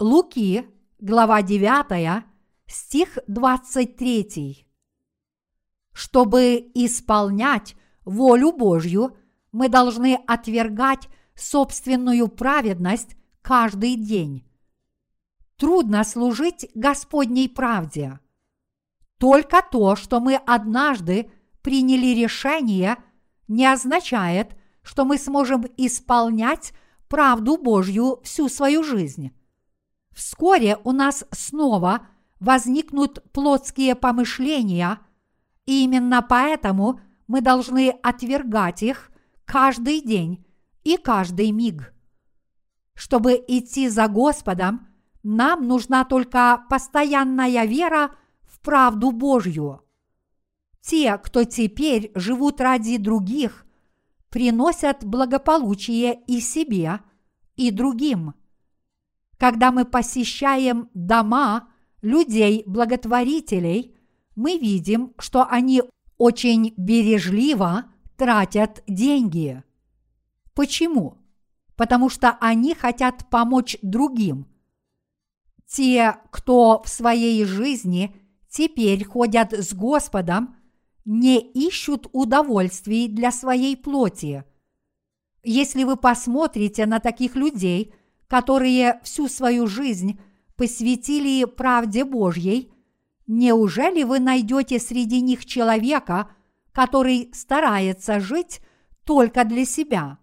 [0.00, 0.66] Луки,
[0.98, 2.24] глава 9,
[2.66, 4.67] стих 23.
[5.98, 9.16] Чтобы исполнять волю Божью,
[9.50, 14.48] мы должны отвергать собственную праведность каждый день.
[15.56, 18.20] Трудно служить Господней правде.
[19.18, 21.32] Только то, что мы однажды
[21.62, 22.98] приняли решение,
[23.48, 26.74] не означает, что мы сможем исполнять
[27.08, 29.32] правду Божью всю свою жизнь.
[30.12, 32.06] Вскоре у нас снова
[32.38, 35.00] возникнут плотские помышления,
[35.68, 39.12] и именно поэтому мы должны отвергать их
[39.44, 40.46] каждый день
[40.82, 41.92] и каждый миг.
[42.94, 44.88] Чтобы идти за Господом,
[45.22, 48.12] нам нужна только постоянная вера
[48.46, 49.82] в правду Божью.
[50.80, 53.66] Те, кто теперь живут ради других,
[54.30, 57.00] приносят благополучие и себе,
[57.56, 58.32] и другим.
[59.36, 61.68] Когда мы посещаем дома
[62.00, 63.97] людей-благотворителей,
[64.38, 65.82] мы видим, что они
[66.16, 69.64] очень бережливо тратят деньги.
[70.54, 71.18] Почему?
[71.74, 74.46] Потому что они хотят помочь другим.
[75.66, 78.14] Те, кто в своей жизни
[78.48, 80.54] теперь ходят с Господом,
[81.04, 84.44] не ищут удовольствий для своей плоти.
[85.42, 87.92] Если вы посмотрите на таких людей,
[88.28, 90.20] которые всю свою жизнь
[90.54, 92.72] посвятили правде Божьей,
[93.28, 96.30] неужели вы найдете среди них человека,
[96.72, 98.60] который старается жить
[99.04, 100.18] только для себя?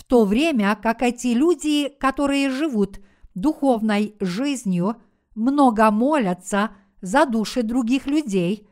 [0.00, 3.00] в то время как эти люди, которые живут
[3.34, 4.96] духовной жизнью,
[5.34, 6.70] много молятся
[7.02, 8.66] за души других людей,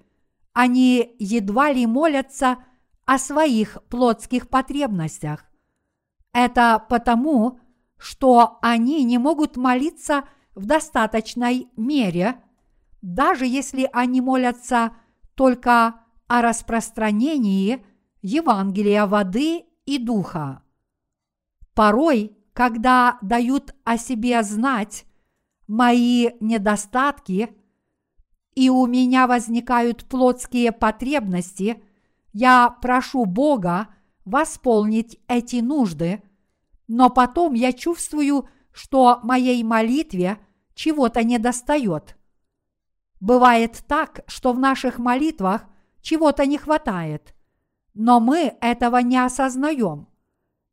[0.54, 2.56] они едва ли молятся
[3.04, 5.44] о своих плотских потребностях.
[6.32, 7.60] Это потому,
[7.98, 12.42] что они не могут молиться в достаточной мере,
[13.02, 14.92] даже если они молятся
[15.34, 17.84] только о распространении
[18.22, 20.62] Евангелия воды и духа.
[21.74, 25.06] Порой, когда дают о себе знать
[25.68, 27.54] мои недостатки,
[28.54, 31.82] и у меня возникают плотские потребности,
[32.32, 33.88] я прошу Бога
[34.24, 36.22] восполнить эти нужды,
[36.88, 40.38] но потом я чувствую, что моей молитве
[40.74, 42.17] чего-то недостает.
[43.20, 45.66] Бывает так, что в наших молитвах
[46.00, 47.34] чего-то не хватает,
[47.94, 50.08] но мы этого не осознаем.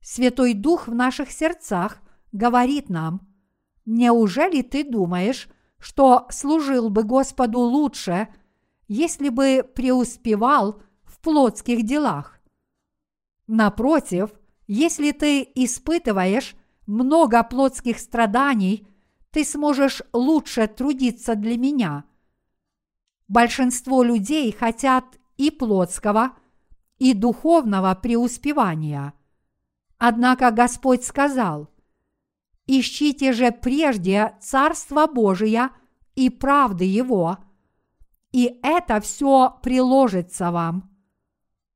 [0.01, 1.99] Святой Дух в наших сердцах
[2.31, 3.27] говорит нам,
[3.85, 8.27] неужели ты думаешь, что служил бы Господу лучше,
[8.87, 12.39] если бы преуспевал в плотских делах?
[13.47, 14.31] Напротив,
[14.67, 18.87] если ты испытываешь много плотских страданий,
[19.31, 22.05] ты сможешь лучше трудиться для меня.
[23.27, 25.05] Большинство людей хотят
[25.37, 26.33] и плотского,
[26.97, 29.13] и духовного преуспевания–
[29.97, 31.69] Однако Господь сказал,
[32.67, 35.69] «Ищите же прежде Царство Божие
[36.15, 37.37] и правды Его,
[38.31, 40.91] и это все приложится вам».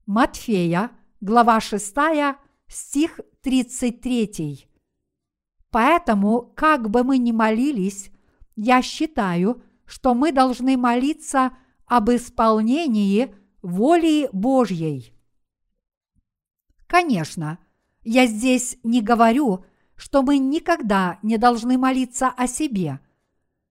[0.06, 0.92] Матфея,
[1.22, 1.96] глава 6,
[2.68, 4.68] стих 33.
[5.70, 8.12] Поэтому, как бы мы ни молились,
[8.56, 11.52] я считаю, что мы должны молиться
[11.88, 15.16] об исполнении воли Божьей.
[16.86, 17.58] Конечно,
[18.04, 19.66] я здесь не говорю,
[19.96, 23.00] что мы никогда не должны молиться о себе.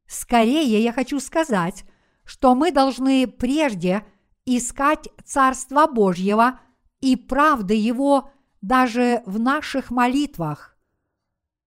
[0.09, 1.85] Скорее я хочу сказать,
[2.25, 4.05] что мы должны прежде
[4.45, 6.61] искать Царства Божьего
[7.01, 10.77] и правды Его даже в наших молитвах.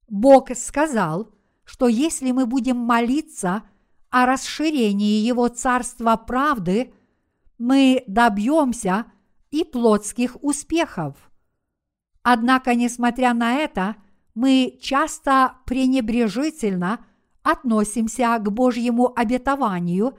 [0.10, 1.34] Бог сказал,
[1.64, 3.64] что если мы будем молиться
[4.12, 6.93] о расширении Его царства правды,
[7.57, 9.05] мы добьемся
[9.49, 11.32] и плотских успехов.
[12.22, 13.95] Однако, несмотря на это,
[14.36, 17.05] мы часто пренебрежительно
[17.41, 20.18] относимся к Божьему обетованию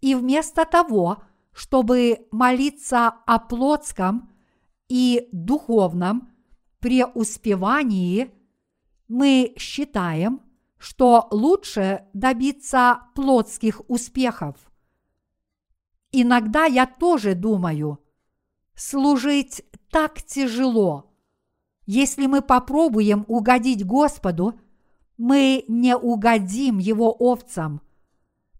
[0.00, 4.30] и вместо того, чтобы молиться о плотском
[4.88, 6.30] и духовном
[6.78, 8.30] преуспевании,
[9.08, 10.40] мы считаем,
[10.78, 14.56] что лучше добиться плотских успехов.
[16.12, 17.98] Иногда я тоже думаю,
[18.74, 21.12] служить так тяжело.
[21.86, 24.60] Если мы попробуем угодить Господу,
[25.16, 27.82] мы не угодим Его овцам.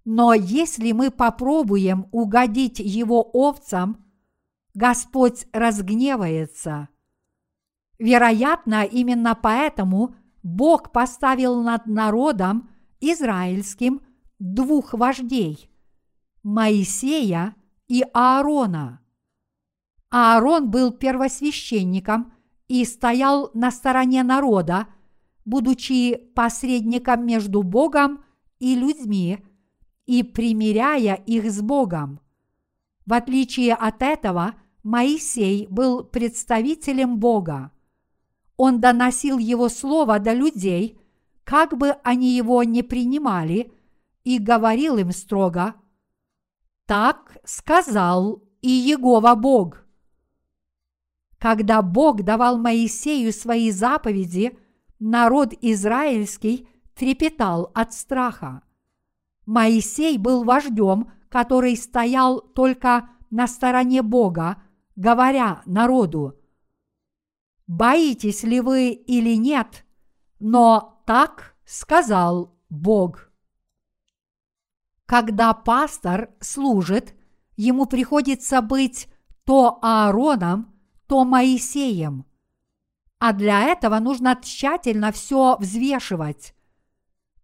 [0.05, 4.05] Но если мы попробуем угодить Его овцам,
[4.75, 6.89] Господь разгневается.
[7.99, 10.15] Вероятно, именно поэтому
[10.49, 12.71] Бог поставил над народом
[13.01, 14.01] израильским
[14.39, 15.71] двух вождей–
[16.43, 17.55] Моисея
[17.87, 19.03] и Аарона.
[20.11, 22.33] Аарон был первосвященником
[22.67, 24.87] и стоял на стороне народа,
[25.45, 28.25] будучи посредником между Богом
[28.59, 29.41] и людьми
[30.07, 32.21] и примиряя их с Богом.
[33.05, 37.71] В отличие от этого, Моисей был представителем Бога.
[38.59, 41.01] Он доносил его слово до людей,
[41.45, 43.73] как бы они его не принимали,
[44.25, 45.75] и говорил им строго,
[46.85, 49.87] «Так сказал и Егова Бог».
[51.39, 54.59] Когда Бог давал Моисею свои заповеди,
[54.99, 58.63] народ израильский трепетал от страха.
[59.47, 64.61] Моисей был вождем, который стоял только на стороне Бога,
[64.97, 66.35] говоря народу,
[67.69, 69.85] «Боитесь ли вы или нет,
[70.41, 73.31] но так сказал Бог».
[75.07, 77.15] Когда пастор служит,
[77.57, 79.09] ему приходится быть
[79.45, 80.75] то Аароном,
[81.07, 82.27] то Моисеем.
[83.19, 86.55] А для этого нужно тщательно все взвешивать.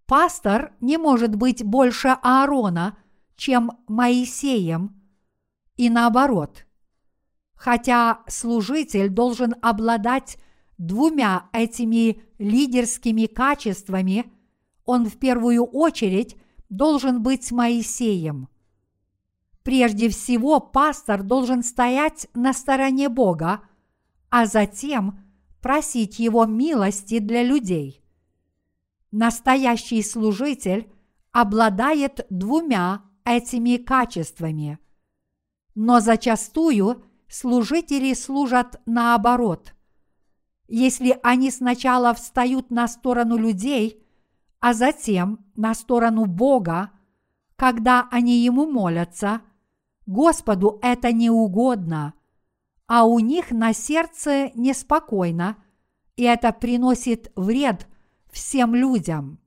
[0.06, 2.98] Пастор не может быть больше Аарона,
[3.36, 5.02] чем Моисеем,
[5.76, 6.66] и наоборот.
[7.64, 10.36] Хотя служитель должен обладать
[10.76, 14.30] двумя этими лидерскими качествами,
[14.84, 16.36] он в первую очередь
[16.68, 18.48] должен быть Моисеем.
[19.62, 23.62] Прежде всего, пастор должен стоять на стороне Бога,
[24.28, 25.20] а затем
[25.62, 28.04] просить Его милости для людей.
[29.10, 30.92] Настоящий служитель
[31.32, 34.78] обладает двумя этими качествами.
[35.74, 37.04] Но зачастую
[37.34, 39.74] служители служат наоборот.
[40.68, 44.06] Если они сначала встают на сторону людей,
[44.60, 46.90] а затем на сторону Бога,
[47.56, 49.40] когда они Ему молятся–
[50.06, 52.14] Господу это не угодно,
[52.86, 55.56] а у них на сердце неспокойно,
[56.16, 57.88] и это приносит вред
[58.30, 59.38] всем людям.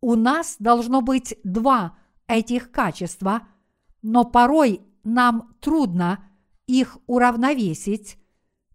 [0.00, 1.98] У нас должно быть два
[2.28, 3.48] этих качества,
[4.02, 6.24] но порой нам трудно
[6.66, 8.18] их уравновесить,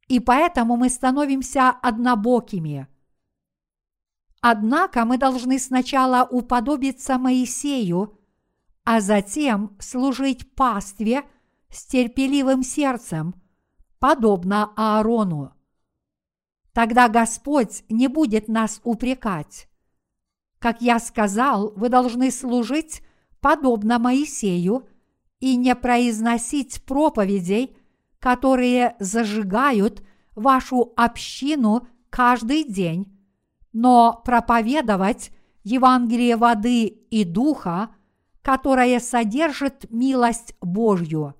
[0.08, 2.88] и поэтому мы становимся однобокими.
[4.42, 8.16] Однако мы должны сначала уподобиться Моисею–
[8.92, 11.24] а затем служить пастве
[11.70, 13.36] с терпеливым сердцем,
[14.00, 15.54] подобно Аарону.
[16.74, 19.70] Тогда Господь не будет нас упрекать.
[20.58, 23.04] Как я сказал, вы должны служить
[23.42, 24.88] подобно Моисею
[25.40, 27.78] и не произносить проповедей,
[28.20, 30.04] которые зажигают
[30.36, 33.18] вашу общину каждый день,
[33.74, 35.32] но проповедовать
[35.64, 37.90] Евангелие воды и духа
[38.42, 41.36] которое содержит милость Божью.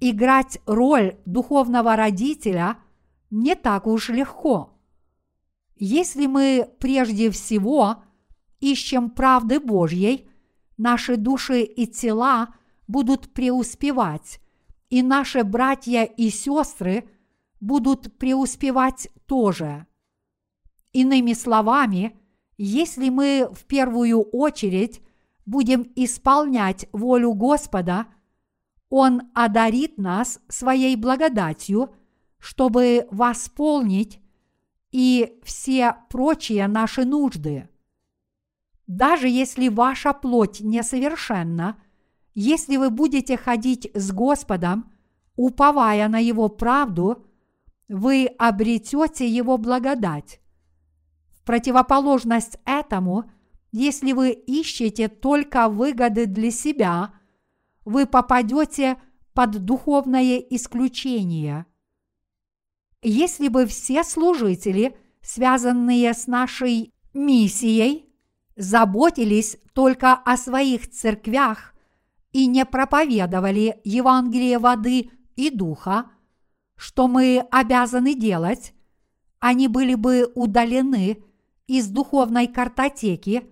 [0.00, 2.78] Играть роль духовного родителя
[3.30, 4.76] не так уж легко.
[5.76, 8.02] Если мы прежде всего
[8.60, 10.28] ищем правды Божьей,
[10.76, 12.54] наши души и тела
[12.86, 14.40] будут преуспевать,
[14.94, 17.08] и наши братья и сестры
[17.58, 19.88] будут преуспевать тоже.
[20.92, 22.16] Иными словами,
[22.58, 25.02] если мы в первую очередь
[25.46, 28.06] будем исполнять волю Господа,
[28.88, 31.92] Он одарит нас своей благодатью,
[32.38, 34.20] чтобы восполнить
[34.92, 37.68] и все прочие наши нужды.
[38.86, 41.82] Даже если ваша плоть несовершенна,
[42.34, 44.92] если вы будете ходить с Господом,
[45.36, 47.26] уповая на Его правду,
[47.88, 50.40] вы обретете Его благодать.
[51.30, 53.30] В противоположность этому,
[53.70, 57.14] если вы ищете только выгоды для себя,
[57.84, 58.96] вы попадете
[59.32, 61.66] под духовное исключение.
[63.02, 68.08] Если бы все служители, связанные с нашей миссией,
[68.56, 71.73] заботились только о своих церквях
[72.34, 76.10] и не проповедовали Евангелие воды и духа,
[76.76, 78.74] что мы обязаны делать,
[79.38, 81.22] они были бы удалены
[81.68, 83.48] из духовной картотеки,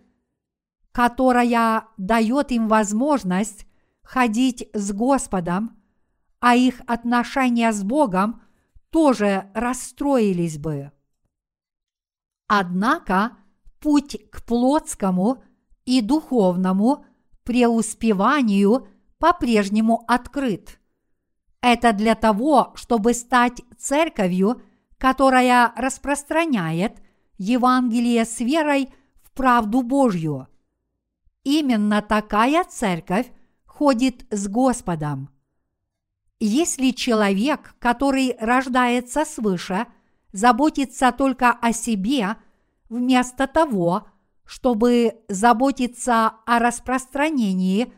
[0.91, 3.67] которая дает им возможность
[4.03, 5.81] ходить с Господом,
[6.41, 8.43] а их отношения с Богом
[8.91, 10.91] тоже расстроились бы.
[12.49, 13.37] Однако
[13.79, 15.45] путь к плотскому
[15.85, 17.05] и духовному
[17.45, 18.89] преуспеванию
[19.19, 20.79] по-прежнему открыт.
[21.61, 24.63] Это для того, чтобы стать церковью,
[24.99, 27.01] которая распространяет
[27.39, 28.89] Евангелие с верой
[29.23, 30.49] в правду Божью.
[31.45, 33.31] Именно такая церковь
[33.65, 35.31] ходит с Господом.
[36.39, 39.87] Если человек, который рождается свыше,
[40.33, 42.37] заботится только о себе,
[42.89, 44.09] вместо того,
[44.53, 47.91] чтобы заботиться о распространении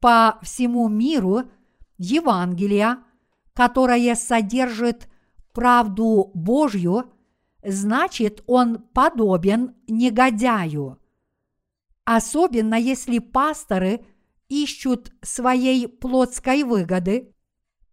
[0.00, 1.44] по всему миру
[1.96, 2.98] Евангелия,
[3.54, 5.08] которое содержит
[5.54, 7.10] правду Божью,
[7.64, 11.00] значит он подобен негодяю.
[12.04, 14.04] Особенно если пасторы
[14.50, 17.34] ищут своей плотской выгоды,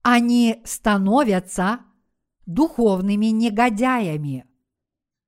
[0.02, 1.80] они становятся
[2.46, 4.46] духовными негодяями.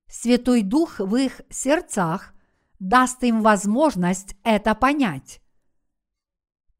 [0.10, 2.33] Святой Дух в их сердцах
[2.84, 5.42] даст им возможность это понять.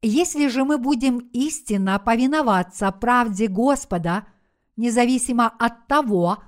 [0.02, 4.26] Если же мы будем истинно повиноваться правде Господа,
[4.76, 6.42] независимо от того,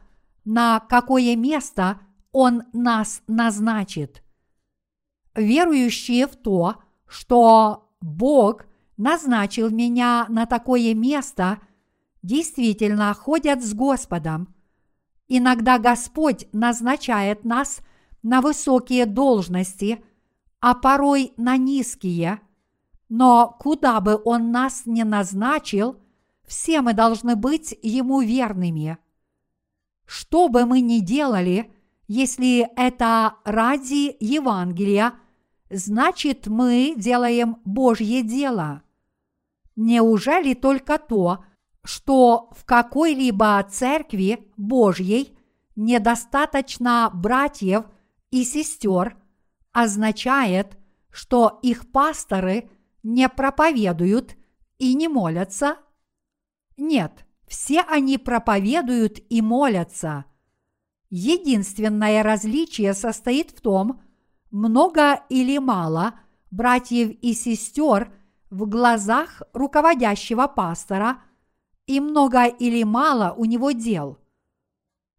[0.44, 2.00] на какое место
[2.32, 4.22] Он нас назначит.
[5.34, 8.66] Верующие в то, что Бог
[8.98, 11.60] назначил меня на такое место,
[12.22, 14.54] действительно ходят с Господом.
[15.28, 17.80] Иногда Господь назначает нас
[18.26, 20.04] на высокие должности,
[20.60, 22.40] а порой на низкие–
[23.08, 26.00] но куда бы он нас ни назначил,
[26.46, 28.98] все мы должны быть ему верными.
[30.06, 31.72] Что бы мы ни делали,
[32.08, 35.14] если это ради Евангелия,
[35.70, 38.82] значит мы делаем Божье дело.
[39.74, 41.44] Неужели только то,
[41.84, 45.36] что в какой-либо церкви Божьей
[45.74, 47.84] недостаточно братьев
[48.30, 49.16] и сестер,
[49.72, 50.78] означает,
[51.10, 52.70] что их пасторы–
[53.06, 54.36] не проповедуют
[54.78, 55.76] и не молятся?
[56.76, 60.24] Нет, все они проповедуют и молятся.
[61.08, 64.02] Единственное различие состоит в том,
[64.50, 66.18] много или мало
[66.50, 68.12] братьев и сестер
[68.50, 71.22] в глазах руководящего пастора
[71.86, 74.18] и много или мало у него дел.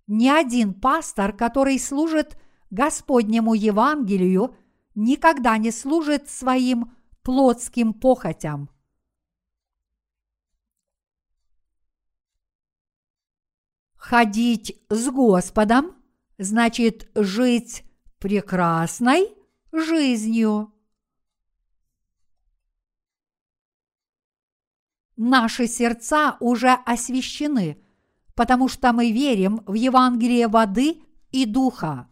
[0.07, 2.37] Ни один пастор, который служит
[2.69, 4.55] Господнему Евангелию,
[4.95, 8.69] никогда не служит своим плотским похотям.
[13.95, 15.95] Ходить с Господом
[16.37, 17.83] значит жить
[18.19, 19.35] прекрасной
[19.71, 20.73] жизнью.
[25.15, 27.83] Наши сердца уже освящены,
[28.35, 31.01] потому что мы верим в Евангелие воды
[31.31, 32.07] и духа.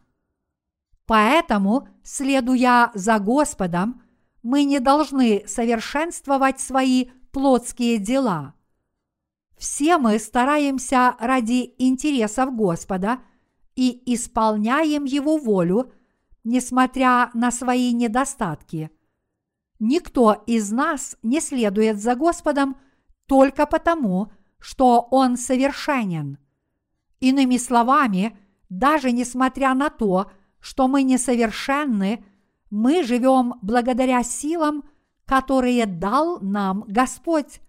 [1.06, 4.02] Поэтому, следуя за Господом,
[4.42, 8.54] мы не должны совершенствовать свои плотские дела.
[9.58, 13.20] Все мы стараемся ради интересов Господа
[13.76, 15.92] и исполняем Его волю,
[16.44, 18.92] несмотря на свои недостатки.
[19.80, 22.78] Никто из нас не следует за Господом
[23.28, 26.38] только потому, что Он совершенен.
[27.20, 28.38] Иными словами,
[28.70, 30.45] даже несмотря на то, что
[30.88, 32.24] мы несовершенны–
[32.76, 34.84] мы живем благодаря силам,
[35.26, 37.62] которые дал нам Господь.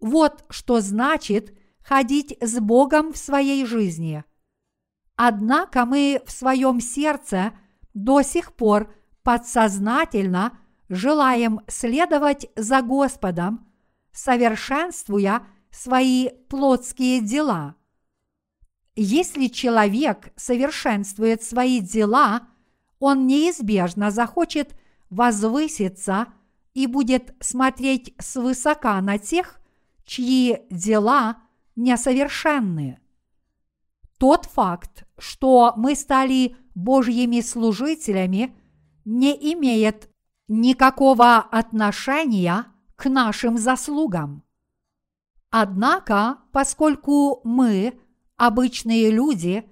[0.00, 4.24] Вот что значит ходить с Богом в своей жизни.
[5.16, 7.52] Однако мы в своем сердце
[7.92, 8.92] до сих пор
[9.22, 10.58] подсознательно
[10.88, 13.70] желаем следовать за Господом,
[14.12, 17.76] совершенствуя свои плотские дела.
[18.96, 22.48] Если человек совершенствует свои дела–
[23.04, 24.74] он неизбежно захочет
[25.10, 26.28] возвыситься
[26.72, 29.60] и будет смотреть свысока на тех,
[30.06, 31.36] чьи дела
[31.76, 32.98] несовершенны.
[34.18, 38.56] Тот факт, что мы стали Божьими служителями,
[39.04, 40.08] не имеет
[40.48, 44.44] никакого отношения к нашим заслугам.
[45.50, 48.00] Однако, поскольку мы,
[48.36, 49.64] обычные люди,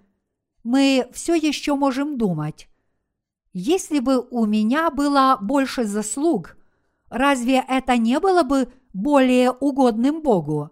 [0.64, 2.68] мы все еще можем думать,
[3.52, 6.56] если бы у меня было больше заслуг,
[7.10, 10.70] разве это не было бы более угодным Богу?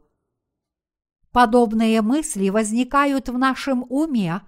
[1.30, 4.40] Подобные мысли возникают в нашем уме,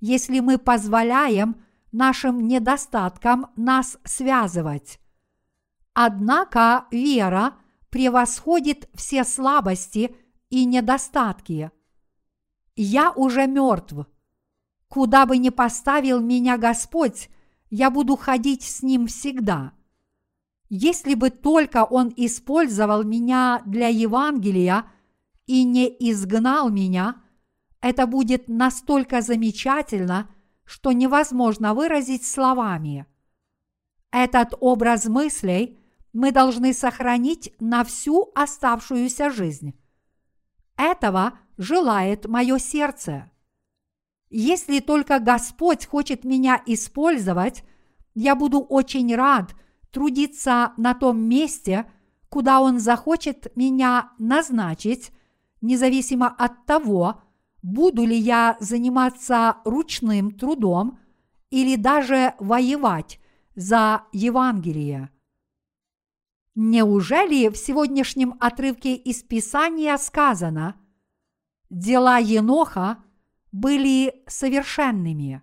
[0.00, 1.56] если мы позволяем
[1.90, 4.98] нашим недостаткам нас связывать.
[5.92, 7.54] Однако вера
[7.90, 10.16] превосходит все слабости
[10.48, 11.70] и недостатки.
[12.76, 14.06] Я уже мертв.
[14.88, 17.28] Куда бы ни поставил меня Господь,
[17.70, 19.72] я буду ходить с Ним всегда.
[20.68, 24.86] Если бы только Он использовал меня для Евангелия
[25.46, 27.22] и не изгнал меня,
[27.80, 30.30] это будет настолько замечательно,
[30.64, 33.06] что невозможно выразить словами.
[34.10, 35.78] Этот образ мыслей
[36.12, 39.74] мы должны сохранить на всю оставшуюся жизнь.
[40.82, 43.30] Этого желает мое сердце.
[44.30, 47.62] Если только Господь хочет меня использовать,
[48.14, 49.54] я буду очень рад
[49.92, 51.88] трудиться на том месте,
[52.28, 55.12] куда Он захочет меня назначить,
[55.60, 57.22] независимо от того,
[57.62, 60.98] буду ли я заниматься ручным трудом
[61.50, 63.20] или даже воевать
[63.54, 65.11] за Евангелие.
[66.54, 70.76] Неужели в сегодняшнем отрывке из Писания сказано
[71.70, 72.98] «Дела Еноха
[73.52, 75.42] были совершенными»?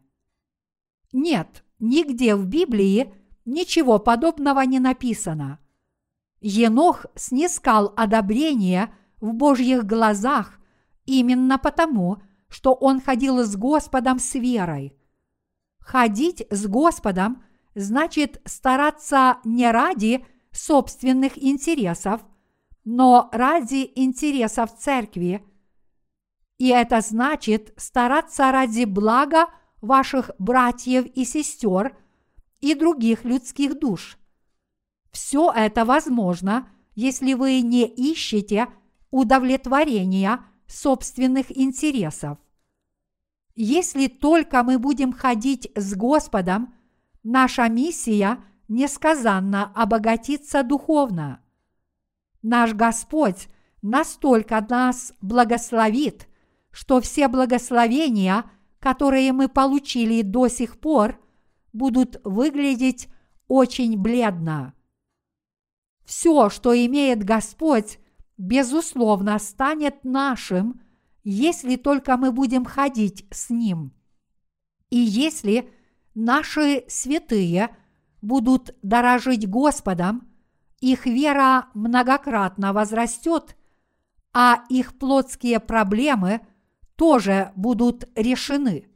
[1.12, 3.12] Нет, нигде в Библии
[3.43, 5.57] ничего подобного не написано.
[6.41, 10.60] Енох снискал одобрение в Божьих глазах
[11.05, 14.95] именно потому, что он ходил с Господом с верой.
[15.80, 17.43] Ходить с Господом
[17.74, 22.21] значит стараться не ради– собственных интересов,
[22.83, 25.43] но ради интересов церкви.
[26.57, 29.47] И это значит стараться ради блага
[29.81, 31.95] ваших братьев и сестер
[32.59, 34.17] и других людских душ.
[35.11, 38.67] Все это возможно, если вы не ищете
[39.11, 42.37] удовлетворения собственных интересов.
[43.55, 46.73] Если только мы будем ходить с Господом,
[47.23, 51.41] наша миссия несказанно обогатиться духовно.
[52.41, 53.49] Наш Господь
[53.82, 56.30] настолько нас благословит,
[56.72, 58.45] что все благословения,
[58.80, 61.20] которые мы получили до сих пор,
[61.74, 63.09] будут выглядеть
[63.47, 64.74] очень бледно.
[66.05, 67.99] Все, что имеет Господь,
[68.38, 70.82] безусловно, станет нашим,
[71.24, 73.93] если только мы будем ходить с Ним.
[74.89, 75.72] И если
[76.13, 77.76] наши святые–
[78.22, 80.28] будут дорожить Господом,
[80.80, 83.55] их вера многократно возрастет,
[84.34, 86.41] а их плотские проблемы
[86.95, 88.88] тоже будут решены.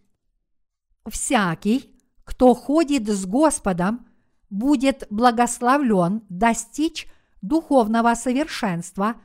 [1.05, 4.07] Всякий, кто ходит с Господом,
[4.49, 7.07] будет благословлен достичь
[7.41, 9.15] духовного совершенства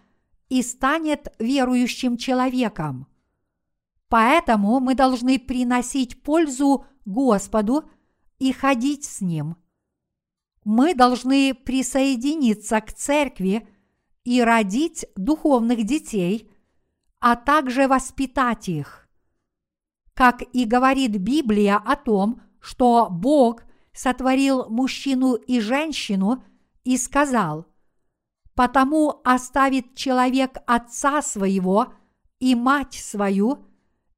[0.49, 3.07] и станет верующим человеком.
[4.09, 7.84] Поэтому мы должны приносить пользу Господу
[8.38, 9.57] и ходить с Ним–
[10.68, 13.66] мы должны присоединиться к церкви
[14.24, 16.50] и родить духовных детей,
[17.20, 19.08] а также воспитать их.
[20.12, 23.62] Как и говорит Библия о том, что Бог
[23.94, 26.44] сотворил мужчину и женщину
[26.84, 27.64] и сказал,
[28.54, 31.94] «Потому оставит человек отца своего
[32.40, 33.64] и мать свою,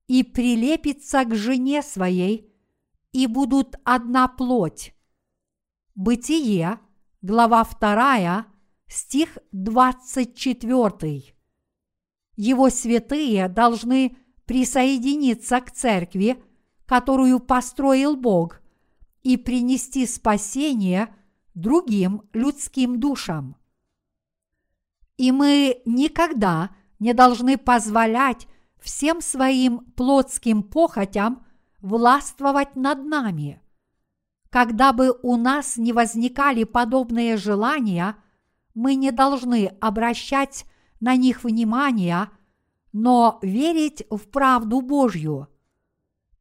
[0.09, 2.53] и прилепится к жене своей,
[3.12, 4.92] и будут одна плоть».
[6.03, 6.78] Бытие,
[7.20, 8.46] глава 2,
[8.86, 11.34] стих 24.
[12.36, 16.42] Его святые должны присоединиться к церкви,
[16.86, 18.62] которую построил Бог,
[19.22, 21.14] и принести спасение
[21.53, 23.57] другим людским душам.
[25.18, 28.48] И мы никогда не должны позволять
[28.78, 31.44] всем своим плотским похотям
[31.82, 33.61] властвовать над нами–
[34.51, 38.16] когда бы у нас не возникали подобные желания,
[38.74, 40.64] мы не должны обращать
[40.98, 42.30] на них внимания,
[42.92, 45.48] но верить в правду Божью.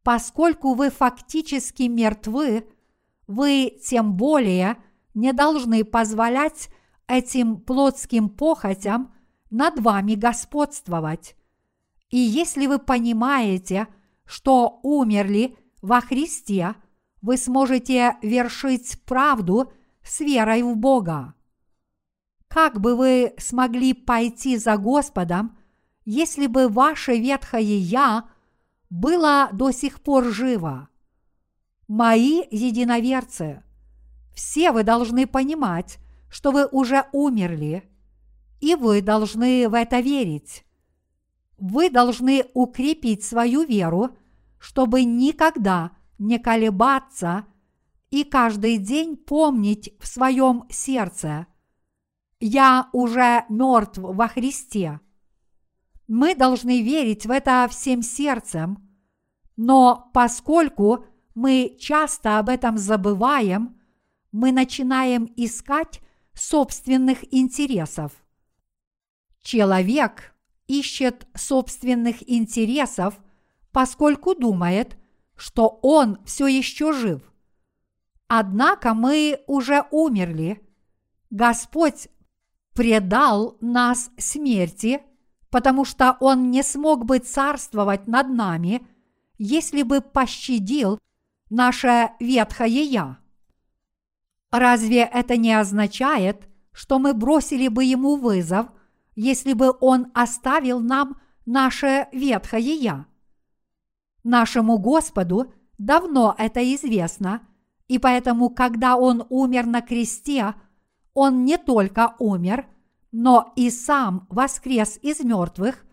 [0.03, 2.67] Поскольку вы фактически мертвы,
[3.27, 4.77] вы тем более
[5.13, 6.69] не должны позволять
[7.07, 9.13] этим плотским похотям
[9.51, 11.35] над вами господствовать.
[12.09, 13.87] И если вы понимаете,
[14.25, 16.75] что умерли во Христе,
[17.21, 19.71] вы сможете вершить правду
[20.03, 21.33] с верой в Бога.
[22.47, 25.57] Как бы вы смогли пойти за Господом,
[26.05, 28.29] если бы ваше ветхое «я»
[28.89, 30.89] было до сих пор живо?
[31.87, 33.63] Мои единоверцы,
[34.33, 35.99] все вы должны понимать,
[36.29, 37.83] что вы уже умерли,
[38.61, 40.65] и вы должны в это верить.
[41.57, 44.15] Вы должны укрепить свою веру,
[44.59, 47.45] чтобы никогда не колебаться
[48.11, 51.47] и каждый день помнить в своем сердце–
[52.39, 54.99] я уже мертв во Христе.
[56.07, 58.89] Мы должны верить в это всем сердцем,
[59.57, 61.05] но поскольку
[61.35, 63.79] мы часто об этом забываем,
[64.31, 65.99] мы начинаем искать
[66.33, 68.13] собственных интересов.
[69.41, 70.33] Человек
[70.67, 73.19] ищет собственных интересов,
[73.71, 74.97] поскольку думает,
[75.39, 77.21] что он все еще жив.
[78.27, 80.61] Однако мы уже умерли.
[81.29, 82.09] Господь
[82.73, 85.01] предал нас смерти,
[85.49, 88.85] потому что Он не смог бы царствовать над нами,
[89.37, 90.99] если бы пощадил
[91.49, 93.17] наше ветхое «я».
[94.51, 98.67] Разве это не означает, что мы бросили бы Ему вызов,
[99.15, 103.08] если бы Он оставил нам наше ветхое «я»?
[104.29, 107.41] Нашему Господу давно это известно,
[107.87, 110.53] и поэтому, когда Он умер на кресте–
[111.13, 112.65] он не только умер,
[113.11, 115.85] но и сам воскрес из мертвых,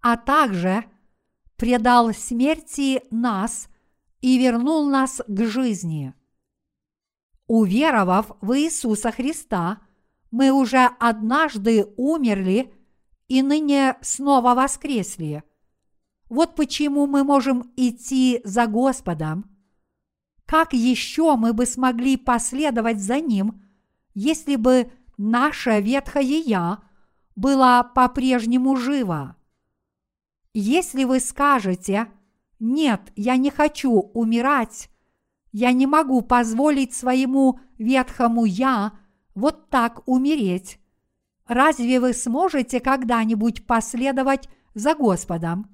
[0.00, 0.84] а также
[1.56, 3.68] предал смерти нас
[4.22, 6.14] и вернул нас к жизни.
[7.46, 9.82] Уверовав в Иисуса Христа,
[10.30, 12.72] мы уже однажды умерли
[13.28, 15.42] и ныне снова воскресли.
[16.32, 19.44] Вот почему мы можем идти за Господом.
[20.46, 23.60] Как еще мы бы смогли последовать за Ним–
[24.14, 26.82] если бы наше ветхое «я»
[27.34, 29.36] было по-прежнему живо.
[30.52, 32.08] Если вы скажете
[32.60, 34.90] «Нет, я не хочу умирать»,
[35.50, 38.92] я не могу позволить своему ветхому «я»
[39.34, 40.78] вот так умереть.
[41.46, 45.71] Разве вы сможете когда-нибудь последовать за Господом?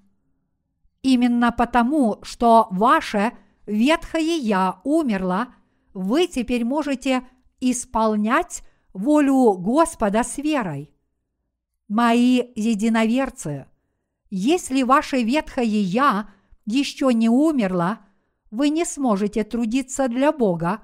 [1.03, 3.32] Именно потому, что ваше
[3.66, 5.55] ветхое «я» умерло,
[5.94, 7.26] вы теперь можете
[7.61, 10.92] исполнять волю Господа с верой.
[11.88, 13.66] Мои единоверцы,
[14.30, 16.30] если ваше ветхое «я»
[16.66, 18.01] еще не умерло,
[18.51, 20.82] вы не сможете трудиться для Бога,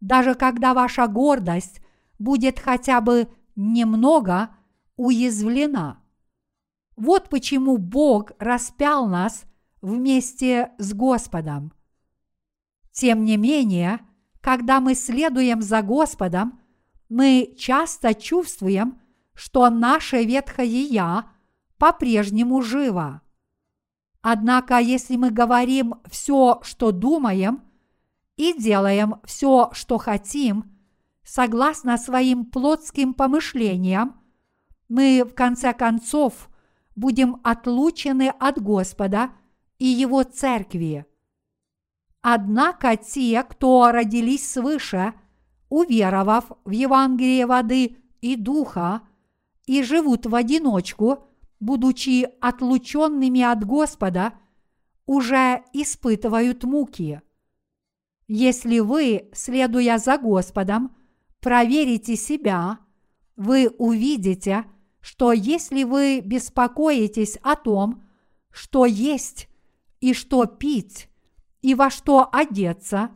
[0.00, 1.80] даже когда ваша гордость
[2.18, 4.50] будет хотя бы немного
[4.96, 6.00] уязвлена.
[6.96, 9.44] Вот почему Бог распял нас
[9.84, 11.72] вместе с Господом.
[12.90, 14.00] Тем не менее,
[14.40, 16.60] когда мы следуем за Господом,
[17.10, 19.00] мы часто чувствуем,
[19.34, 21.26] что наше ветхое «я»
[21.76, 23.20] по-прежнему живо.
[24.22, 27.62] Однако, если мы говорим все, что думаем,
[28.36, 30.78] и делаем все, что хотим,
[31.22, 34.18] согласно своим плотским помышлениям,
[34.88, 36.48] мы в конце концов
[36.96, 39.30] будем отлучены от Господа
[39.78, 41.06] и Его Церкви.
[42.22, 45.14] Однако те, кто родились свыше,
[45.68, 49.02] уверовав в Евангелие воды и духа,
[49.66, 51.28] и живут в одиночку,
[51.60, 54.34] будучи отлученными от Господа,
[55.06, 57.20] уже испытывают муки.
[58.26, 60.96] Если вы, следуя за Господом,
[61.40, 62.78] проверите себя,
[63.36, 64.64] вы увидите,
[65.00, 68.02] что если вы беспокоитесь о том,
[68.50, 69.48] что есть
[70.04, 71.08] и что пить,
[71.62, 73.10] и во что одеться,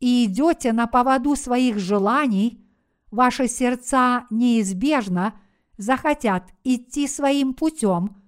[0.00, 2.62] и идете на поводу своих желаний,
[3.10, 5.40] ваши сердца неизбежно
[5.78, 8.22] захотят идти своим путем,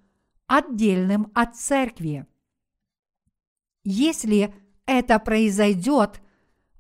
[0.47, 2.27] отдельным от церкви.
[3.85, 4.55] Если
[4.87, 6.23] это произойдет,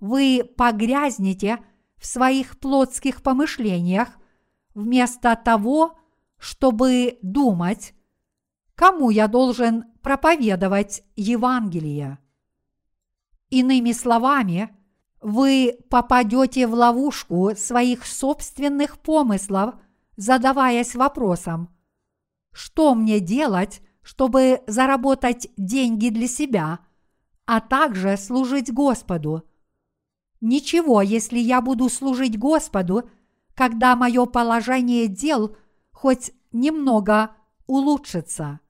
[0.01, 1.59] вы погрязнете
[1.99, 4.09] в своих плотских помышлениях
[4.73, 5.99] вместо того,
[6.39, 7.93] чтобы думать,
[8.79, 12.19] кому я должен проповедовать Евангелие.
[13.51, 14.73] Иными словами,
[15.21, 19.75] вы попадете в ловушку своих собственных помыслов,
[20.17, 21.75] задаваясь вопросом,
[22.53, 26.79] что мне делать, чтобы заработать деньги для себя,
[27.47, 29.43] а также служить Господу.
[30.41, 33.11] Ничего, если я буду служить Господу,
[33.57, 35.57] когда мое положение дел
[35.91, 37.33] хоть немного
[37.67, 38.61] улучшится.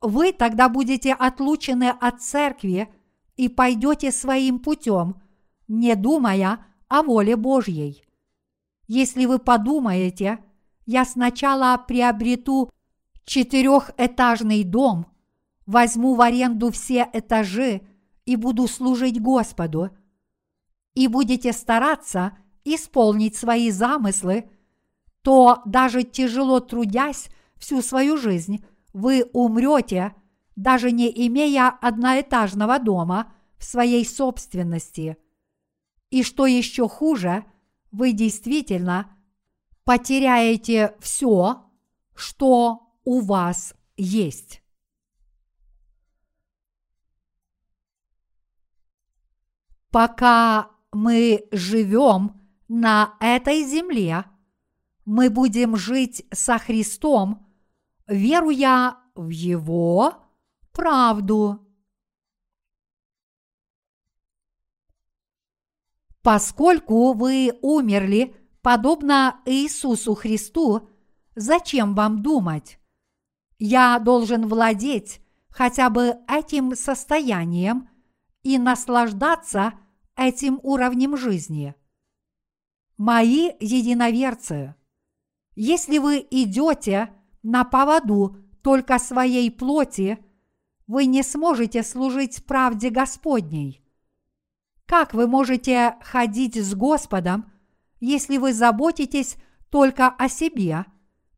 [0.00, 2.88] Вы тогда будете отлучены от церкви
[3.36, 5.20] и пойдете своим путем,
[5.66, 8.04] не думая о воле Божьей.
[8.86, 10.38] Если вы подумаете,
[10.86, 12.70] я сначала приобрету
[13.24, 15.06] четырехэтажный дом,
[15.66, 17.82] возьму в аренду все этажи
[18.24, 19.90] и буду служить Господу,
[20.94, 24.50] и будете стараться исполнить свои замыслы,
[25.22, 28.64] то даже тяжело трудясь всю свою жизнь,
[28.98, 30.14] вы умрете,
[30.56, 35.16] даже не имея одноэтажного дома в своей собственности.
[36.10, 37.44] И что еще хуже,
[37.92, 39.16] вы действительно
[39.84, 41.64] потеряете все,
[42.14, 44.62] что у вас есть.
[49.90, 54.24] Пока мы живем на этой земле,
[55.04, 57.47] мы будем жить со Христом,
[58.08, 60.14] веруя в Его
[60.72, 61.64] правду.
[66.22, 70.88] Поскольку вы умерли подобно Иисусу Христу,
[71.34, 72.78] зачем вам думать?
[73.58, 77.88] Я должен владеть хотя бы этим состоянием
[78.42, 79.74] и наслаждаться
[80.16, 81.74] этим уровнем жизни.
[82.96, 84.74] Мои единоверцы,
[85.54, 87.12] если вы идете
[87.48, 90.18] на поводу только своей плоти,
[90.86, 93.82] вы не сможете служить правде Господней.
[94.84, 97.50] Как вы можете ходить с Господом,
[98.00, 99.36] если вы заботитесь
[99.70, 100.84] только о себе,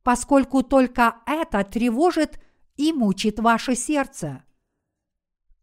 [0.02, 2.40] поскольку только это тревожит
[2.76, 4.42] и мучит ваше сердце?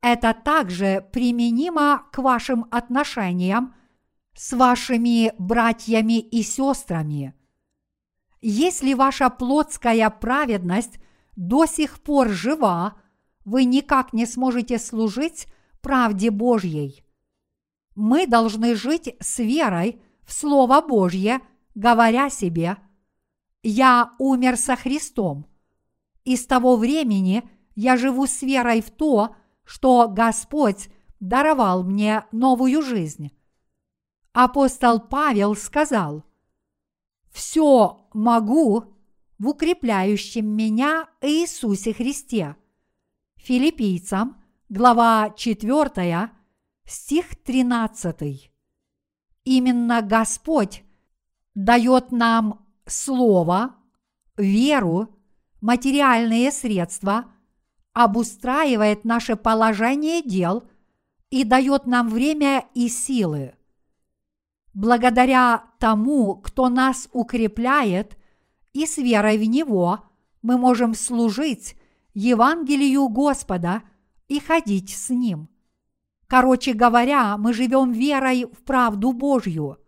[0.02, 3.76] Это также применимо к вашим отношениям
[4.34, 7.34] с вашими братьями и сестрами.
[8.50, 11.02] Если ваша плотская праведность
[11.36, 12.94] до сих пор жива,
[13.44, 15.48] вы никак не сможете служить
[15.82, 17.04] правде Божьей.
[17.94, 21.42] Мы должны жить с верой в Слово Божье,
[21.76, 22.78] говоря себе
[23.64, 25.46] «Я умер со Христом,
[26.24, 27.44] и с того времени
[27.76, 29.36] я живу с верой в то,
[29.66, 30.88] что Господь
[31.20, 33.30] даровал мне новую жизнь.
[34.32, 36.24] Апостол Павел сказал,
[37.32, 38.94] «Все могу
[39.40, 42.56] в укрепляющем меня Иисусе Христе».
[43.36, 46.32] Филиппийцам, глава 4,
[46.86, 48.52] стих 13.
[49.44, 50.84] Именно Господь
[51.56, 53.76] дает нам слово,
[54.36, 55.16] веру,
[55.62, 57.32] материальные средства–
[57.98, 60.64] обустраивает наше положение дел
[61.32, 63.56] и дает нам время и силы.
[64.78, 68.16] Благодаря тому, кто нас укрепляет,
[68.74, 70.02] и с верой в Него
[70.44, 71.76] мы можем служить
[72.14, 73.82] Евангелию Господа
[74.28, 75.50] и ходить с Ним.
[76.28, 79.80] Короче говоря, мы живем верой в правду Божью.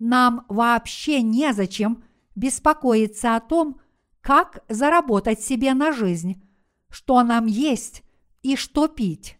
[0.00, 2.02] Нам вообще незачем
[2.34, 3.80] беспокоиться о том,
[4.22, 6.42] как заработать себе на жизнь,
[6.88, 8.02] что нам есть
[8.42, 9.38] и что пить.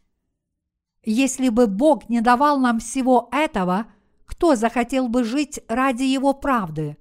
[1.03, 3.87] Если бы Бог не давал нам всего этого,
[4.31, 6.97] кто захотел бы жить ради Его правды?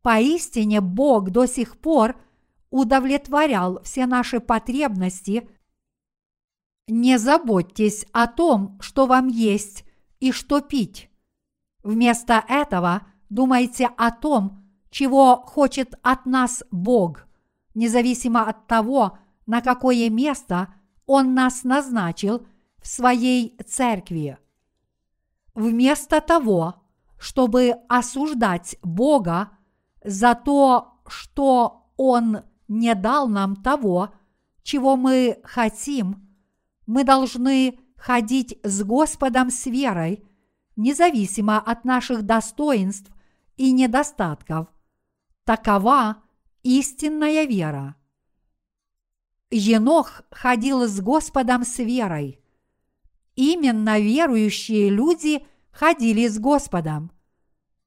[0.00, 2.14] Поистине Бог до сих пор
[2.70, 5.50] удовлетворял все наши потребности.
[6.86, 9.84] Не заботьтесь о том, что вам есть
[10.20, 11.10] и что пить.
[11.82, 17.26] Вместо этого думайте о том, чего хочет от нас Бог,
[17.74, 20.72] независимо от того, на какое место
[21.06, 22.46] Он нас назначил
[22.80, 24.38] в своей церкви.
[25.60, 26.76] Вместо того,
[27.18, 29.50] чтобы осуждать Бога
[30.02, 34.14] за то, что Он не дал нам того,
[34.62, 36.26] чего мы хотим,
[36.86, 40.24] мы должны ходить с Господом с верой,
[40.76, 43.12] независимо от наших достоинств
[43.58, 44.66] и недостатков.
[45.44, 46.22] Такова
[46.62, 47.96] истинная вера.
[49.50, 52.40] Енох ходил с Господом с верой.
[53.36, 57.10] Именно верующие люди ходили с Господом.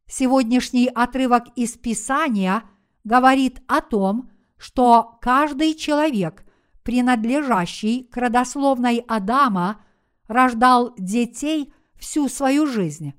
[0.07, 2.63] Сегодняшний отрывок из Писания
[3.03, 6.45] говорит о том, что каждый человек,
[6.83, 9.81] принадлежащий к родословной Адама,
[10.27, 13.13] рождал детей всю свою жизнь.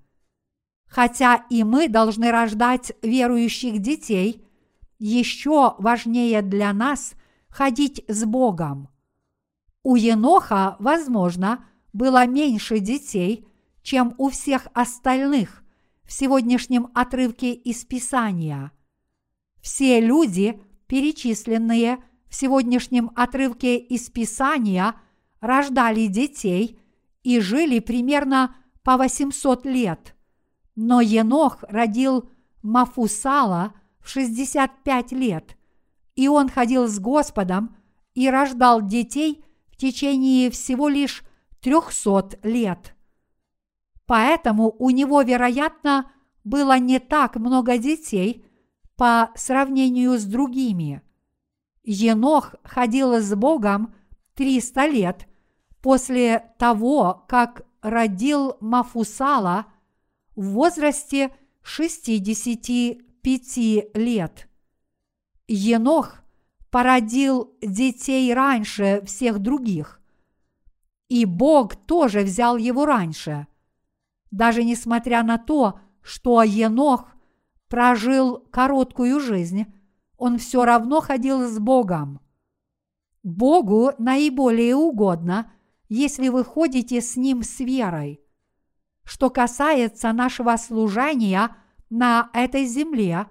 [0.86, 4.46] Хотя и мы должны рождать верующих детей,
[4.98, 7.14] еще важнее для нас–
[7.54, 8.88] ходить с Богом.
[9.84, 13.46] У Еноха, возможно, было меньше детей,
[13.84, 15.62] чем у всех остальных
[16.04, 18.72] в сегодняшнем отрывке из Писания.
[19.60, 24.94] Все люди, перечисленные в сегодняшнем отрывке из Писания
[25.40, 26.80] рождали детей
[27.22, 30.16] и жили примерно по 800 лет.
[30.74, 32.30] Но Енох родил
[32.62, 35.58] Мафусала в 65 лет,
[36.16, 37.76] и он ходил с Господом
[38.14, 41.22] и рождал детей в течение всего лишь
[41.60, 42.93] 300 лет.
[44.06, 46.12] Поэтому у него, вероятно,
[46.44, 48.44] было не так много детей
[48.96, 51.00] по сравнению с другими.
[51.82, 53.94] Енох ходил с Богом
[54.34, 55.26] 300 лет
[55.80, 59.66] после того, как родил Мафусала
[60.34, 63.56] в возрасте 65
[63.94, 64.48] лет.
[65.46, 66.16] Енох
[66.70, 70.00] породил детей раньше всех других,
[71.08, 73.46] и Бог тоже взял его раньше.
[74.34, 77.06] Даже несмотря на то, что Енох
[77.68, 79.66] прожил короткую жизнь,
[80.16, 82.18] он все равно ходил с Богом.
[83.22, 85.52] Богу наиболее угодно,
[85.88, 88.20] если вы ходите с Ним с верой.
[89.04, 91.54] Что касается нашего служения
[91.88, 93.26] на этой земле,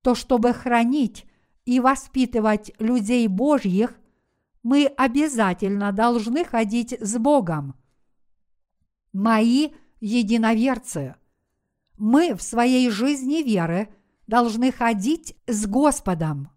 [0.00, 1.26] то чтобы хранить
[1.64, 3.98] и воспитывать людей Божьих,
[4.62, 7.74] мы обязательно должны ходить с Богом.
[9.12, 9.70] Мои
[10.00, 11.14] единоверцы,
[11.96, 13.88] мы в своей жизни веры
[14.26, 16.50] должны ходить с Господом.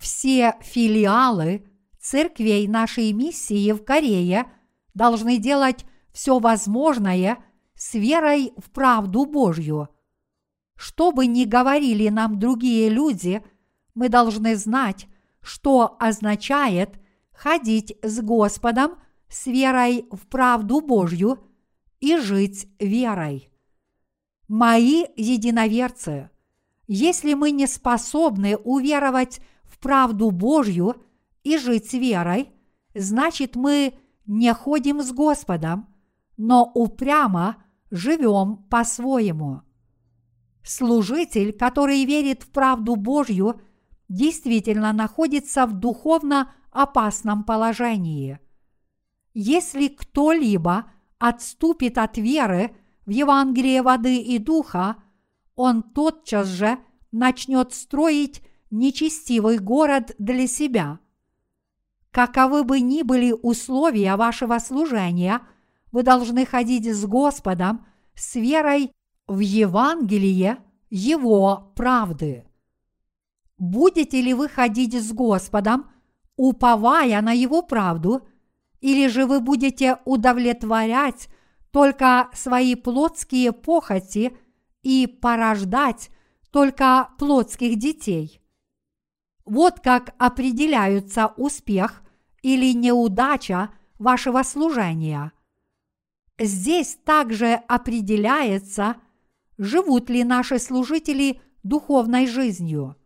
[0.00, 1.64] Все филиалы
[2.00, 4.46] церквей нашей миссии в Корее
[4.94, 7.38] должны делать все возможное
[7.74, 9.88] с верой в правду Божью.
[10.76, 13.42] Что бы ни говорили нам другие люди,
[13.94, 15.06] мы должны знать,
[15.40, 17.00] что означает
[17.32, 18.96] ходить с Господом
[19.28, 21.38] с верой в правду Божью
[22.02, 23.48] и жить верой.
[24.48, 26.30] Мои единоверцы,
[26.88, 30.96] если мы не способны уверовать в правду Божью
[31.44, 32.50] и жить верой,
[32.92, 33.94] значит мы
[34.26, 35.94] не ходим с Господом,
[36.36, 39.62] но упрямо живем по-своему.
[40.64, 43.60] Служитель, который верит в правду Божью,
[44.08, 48.40] действительно находится в духовно опасном положении.
[49.34, 50.86] Если кто-либо
[51.28, 54.96] отступит от веры в Евангелие воды и духа,
[55.54, 56.78] он тотчас же
[57.10, 60.98] начнет строить нечестивый город для себя.
[62.10, 65.40] Каковы бы ни были условия вашего служения–
[65.92, 68.90] вы должны ходить с Господом с верой
[69.28, 70.58] в Евангелие
[70.90, 72.44] Его правды.
[73.58, 75.90] Будете ли вы ходить с Господом,
[76.36, 78.26] уповая на Его правду,
[78.82, 81.28] или же вы будете удовлетворять
[81.70, 84.36] только свои плотские похоти
[84.82, 86.10] и порождать
[86.50, 88.42] только плотских детей?
[89.46, 92.02] Вот как определяются успех
[92.42, 95.32] или неудача вашего служения–
[96.38, 98.96] Здесь также определяется,
[99.58, 102.96] живут ли наши служители духовной жизнью.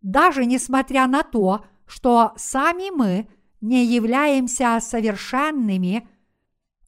[0.00, 3.28] Даже несмотря на то, что сами мы
[3.60, 6.08] не являемся совершенными,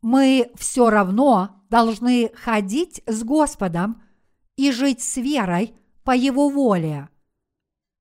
[0.00, 4.02] мы все равно должны ходить с Господом
[4.56, 7.08] и жить с верой по Его воле.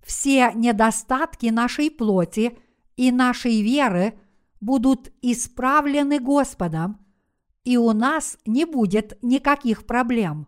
[0.03, 2.57] Все недостатки нашей плоти
[2.95, 4.19] и нашей веры
[4.59, 6.99] будут исправлены Господом,
[7.63, 10.47] и у нас не будет никаких проблем.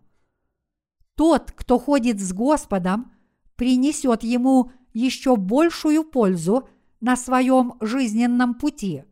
[1.14, 3.12] Тот, кто ходит с Господом,
[3.56, 6.68] принесет ему еще большую пользу
[7.04, 9.04] на своем жизненном пути.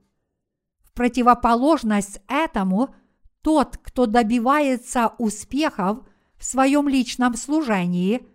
[0.82, 2.94] В противоположность этому,
[3.42, 6.00] тот, кто добивается успехов
[6.36, 8.26] в своем личном служении,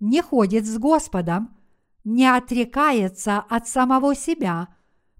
[0.00, 1.56] не ходит с Господом,
[2.04, 4.68] не отрекается от самого себя,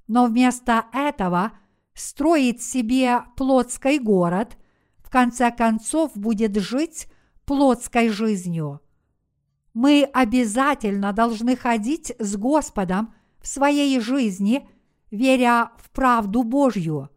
[0.07, 1.53] но вместо этого–
[1.97, 4.57] строит себе плотский город,
[4.99, 7.09] в конце концов будет жить
[7.47, 8.80] плотской жизнью.
[9.72, 13.14] Мы обязательно должны ходить с Господом
[13.47, 14.68] своей жизни,
[15.11, 17.11] веря в правду Божью.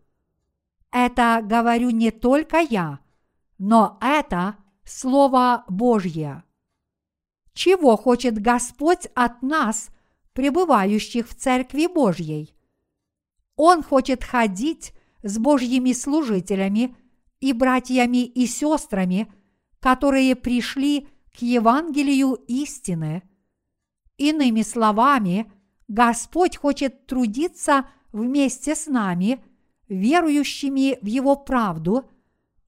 [0.92, 3.00] Это говорю не только я,
[3.58, 6.44] но это Слово Божье.
[7.54, 9.90] Чего хочет Господь от нас,
[10.34, 12.56] пребывающих в Церкви Божьей?
[13.56, 16.96] Он хочет ходить с Божьими служителями
[17.40, 19.32] и братьями и сестрами,
[19.80, 21.08] которые пришли
[21.38, 23.24] к Евангелию истины.
[24.18, 25.52] Иными словами,
[25.90, 29.44] Господь хочет трудиться вместе с нами,
[29.90, 32.06] верующими в Его правду,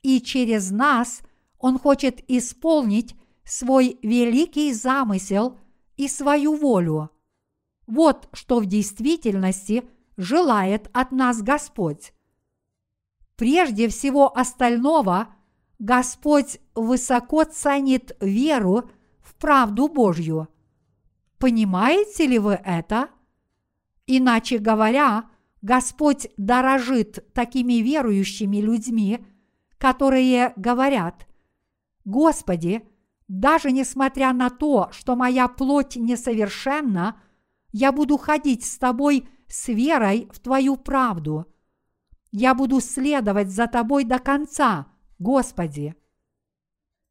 [0.01, 1.21] и через нас
[1.59, 3.15] Он хочет исполнить
[3.45, 5.59] свой великий замысел
[5.97, 7.11] и свою волю.
[7.85, 9.83] Вот что в действительности
[10.17, 12.13] желает от нас Господь.
[13.35, 15.27] Прежде всего остального,
[15.77, 18.89] Господь высоко ценит веру
[19.21, 20.47] в правду Божью.
[21.41, 23.09] Понимаете ли вы это?
[24.05, 25.25] Иначе говоря,
[25.63, 29.25] Господь дорожит такими верующими людьми,
[29.79, 31.27] которые говорят,
[32.05, 32.87] Господи,
[33.27, 37.19] даже несмотря на то, что моя плоть несовершенна,
[37.71, 41.47] я буду ходить с Тобой с верой в Твою правду.
[42.31, 44.85] Я буду следовать за Тобой до конца,
[45.17, 45.95] Господи.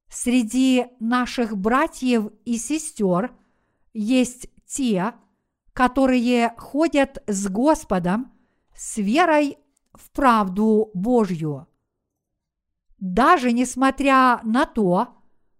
[0.09, 3.35] Среди наших братьев и сестер
[3.93, 5.14] есть те,
[5.72, 8.32] которые ходят с Господом
[8.74, 9.59] с верой
[9.93, 11.66] в правду Божью.
[12.99, 15.16] Даже несмотря на то,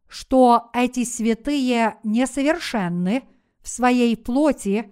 [0.09, 3.25] что эти святые несовершенны
[3.63, 4.91] в своей плоти,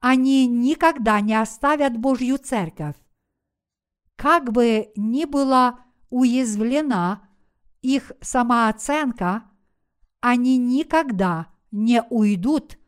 [0.00, 2.96] они никогда не оставят Божью церковь.
[4.16, 7.28] Как бы ни была уязвлена
[7.82, 9.44] их самооценка,
[10.20, 12.78] они никогда не уйдут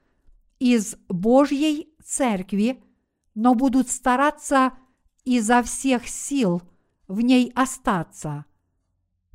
[0.59, 2.83] из Божьей церкви,
[3.35, 4.73] но будут стараться
[5.25, 6.63] изо всех сил
[7.09, 8.45] в ней остаться.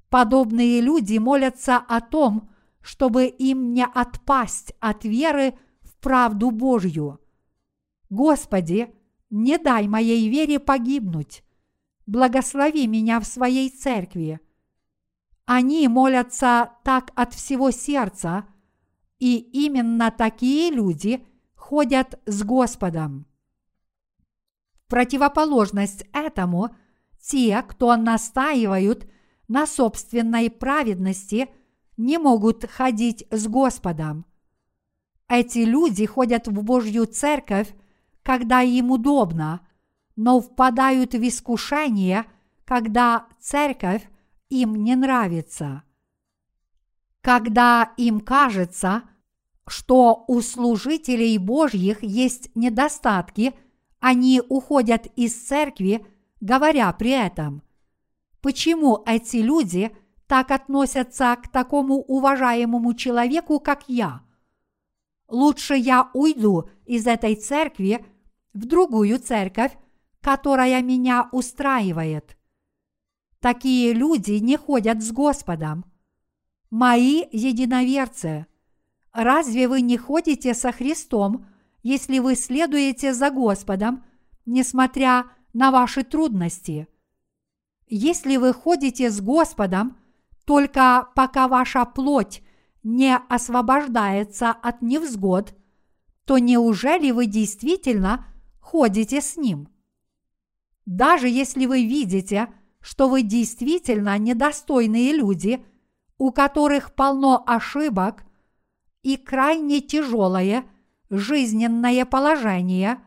[0.09, 2.49] Подобные люди молятся о том,
[2.81, 7.19] чтобы им не отпасть от веры в правду Божью.
[8.09, 8.93] Господи,
[9.29, 11.43] не дай моей вере погибнуть.
[12.05, 14.39] Благослови меня в своей церкви.
[15.45, 18.45] Они молятся так от всего сердца,
[19.19, 23.25] и именно такие люди ходят с Господом.
[24.85, 26.75] В противоположность этому,
[27.19, 29.07] те, кто настаивают–
[29.47, 31.49] на собственной праведности
[31.95, 34.25] не могут ходить с Господом.
[35.29, 37.73] Эти люди ходят в Божью церковь,
[38.23, 39.61] когда им удобно,
[40.15, 42.25] но впадают в искушение,
[42.65, 44.07] когда церковь
[44.49, 45.83] им не нравится.
[47.21, 49.03] Когда им кажется,
[49.67, 53.53] что у служителей Божьих есть недостатки,
[53.99, 56.05] они уходят из церкви,
[56.39, 57.63] говоря при этом–
[58.47, 59.95] Почему эти люди
[60.25, 64.21] так относятся к такому уважаемому человеку, как я?
[65.27, 68.05] Лучше я уйду из этой церкви
[68.53, 69.77] в другую церковь,
[70.21, 72.37] которая меня устраивает.
[73.39, 75.83] Такие люди не ходят с Господом.
[76.69, 78.45] Мои единоверцы,
[79.13, 81.47] разве вы не ходите со Христом,
[81.83, 84.03] если вы следуете за Господом,
[84.45, 86.87] несмотря на ваши трудности–
[87.89, 89.97] если вы ходите с Господом,
[90.45, 92.41] только пока ваша плоть
[92.83, 95.55] не освобождается от невзгод,
[96.25, 98.27] то неужели вы действительно
[98.59, 99.69] ходите с Ним?
[100.85, 102.49] Даже если вы видите,
[102.81, 105.65] что вы действительно недостойные люди,
[106.17, 108.23] у которых полно ошибок
[109.03, 110.65] и крайне тяжелое
[111.09, 112.99] жизненное положение,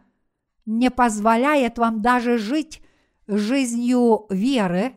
[0.65, 2.83] не позволяет вам даже жить
[3.27, 4.95] жизнью веры,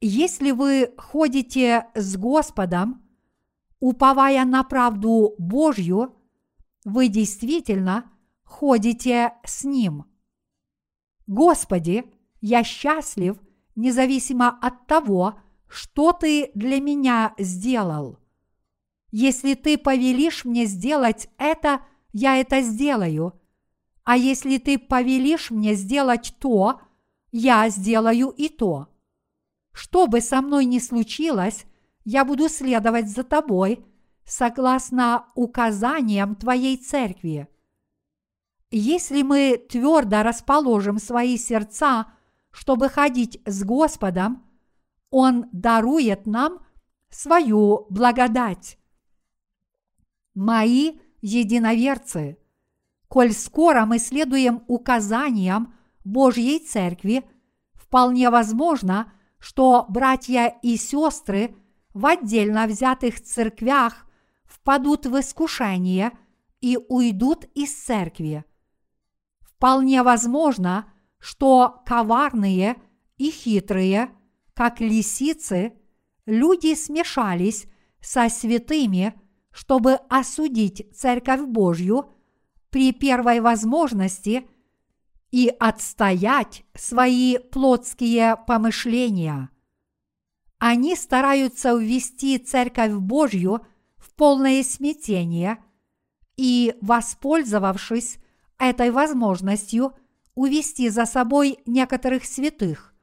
[0.00, 3.02] если вы ходите с Господом,
[3.80, 6.14] уповая на правду Божью,
[6.84, 8.12] вы действительно
[8.42, 10.04] ходите с Ним.
[11.26, 12.04] Господи,
[12.42, 13.40] я счастлив,
[13.76, 15.40] независимо от того,
[15.74, 18.20] что Ты для меня сделал.
[19.10, 21.80] Если Ты повелишь мне сделать это,
[22.12, 23.32] я это сделаю.
[24.04, 26.80] А если Ты повелишь мне сделать то,
[27.32, 28.86] я сделаю и то.
[29.72, 31.64] Что бы со мной ни случилось,
[32.04, 33.84] я буду следовать за тобой
[34.24, 37.48] согласно указаниям твоей церкви.
[38.70, 42.12] Если мы твердо расположим свои сердца,
[42.52, 44.44] чтобы ходить с Господом,
[45.16, 46.58] Он дарует нам
[47.08, 48.80] свою благодать.
[50.34, 52.36] Мои единоверцы,
[53.06, 55.72] коль скоро мы следуем указаниям
[56.04, 57.22] Божьей Церкви,
[57.74, 61.54] вполне возможно, что братья и сестры
[61.92, 64.06] в отдельно взятых церквях
[64.44, 66.10] впадут в искушение
[66.60, 68.44] и уйдут из церкви.
[69.42, 72.74] Вполне возможно, что коварные
[73.16, 74.10] и хитрые,
[74.54, 75.74] как лисицы,
[76.26, 77.66] люди смешались
[78.00, 79.14] со святыми,
[79.50, 82.10] чтобы осудить Церковь Божью
[82.70, 84.48] при первой возможности–
[85.34, 89.50] и отстоять свои плотские помышления.
[90.58, 93.66] Они стараются ввести Церковь Божью
[93.96, 95.58] в полное смятение
[96.36, 98.18] и, воспользовавшись
[98.60, 99.94] этой возможностью,
[100.36, 102.93] увести за собой некоторых святых,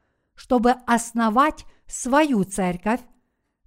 [0.41, 3.01] чтобы основать свою церковь,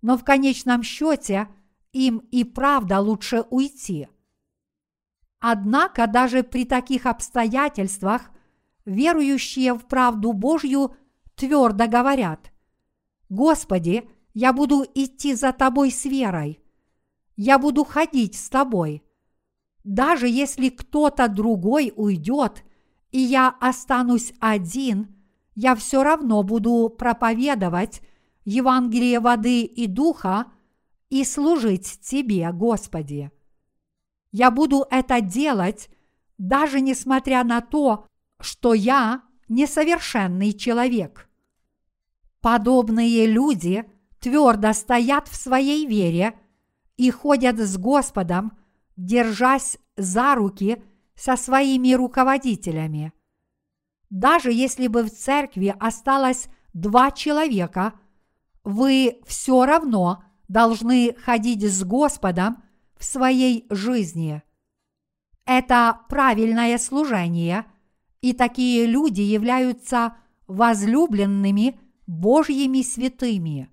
[0.03, 1.47] но в конечном счете
[1.93, 4.09] им и правда лучше уйти.
[5.39, 8.23] Однако даже при таких обстоятельствах
[8.85, 10.97] верующие в правду Божью
[11.37, 12.51] твердо говорят,
[13.29, 16.59] «Господи, я буду идти за Тобой с верой,
[17.37, 19.05] я буду ходить с Тобой.
[19.85, 22.65] Даже если кто-то другой уйдет,
[23.13, 25.14] и я останусь один,
[25.55, 28.03] я все равно буду проповедовать
[28.45, 30.47] Евангелие воды и духа
[31.09, 33.31] и служить Тебе, Господи.
[34.33, 35.89] Я буду это делать,
[36.39, 38.07] даже несмотря на то,
[38.41, 41.29] что я несовершенный человек.
[42.41, 43.85] Подобные люди
[44.19, 46.39] твердо стоят в своей вере
[46.97, 48.59] и ходят с Господом,
[48.97, 50.83] держась за руки
[51.15, 53.13] со своими руководителями.
[54.11, 57.95] Даже если бы в церкви осталось два человека,
[58.63, 62.63] вы все равно должны ходить с Господом
[62.97, 64.43] в своей жизни.
[65.47, 67.67] Это правильное служение,
[68.21, 70.17] и такие люди являются
[70.47, 73.71] возлюбленными Божьими святыми.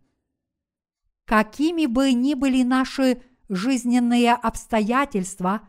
[1.26, 5.62] Какими бы ни были наши жизненные обстоятельства,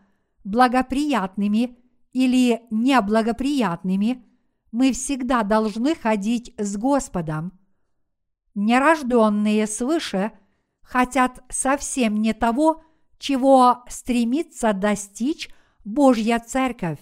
[0.44, 1.78] благоприятными
[2.12, 4.24] или неблагоприятными,
[4.72, 7.58] мы всегда должны ходить с Господом.
[8.54, 10.32] Нерожденные свыше
[10.82, 12.82] хотят совсем не того,
[13.18, 15.48] чего стремится достичь
[15.84, 17.00] Божья Церковь.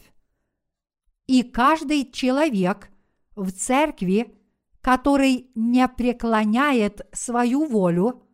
[1.27, 2.91] И каждый человек
[3.37, 4.37] в церкви,
[4.81, 8.25] который не преклоняет свою волю,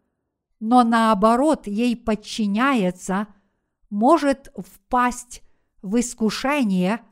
[0.61, 3.29] но наоборот ей подчиняется,
[3.91, 5.43] может впасть
[5.83, 7.03] в искушение,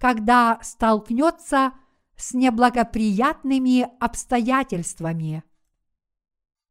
[0.00, 1.72] когда столкнется
[2.16, 5.44] с неблагоприятными обстоятельствами.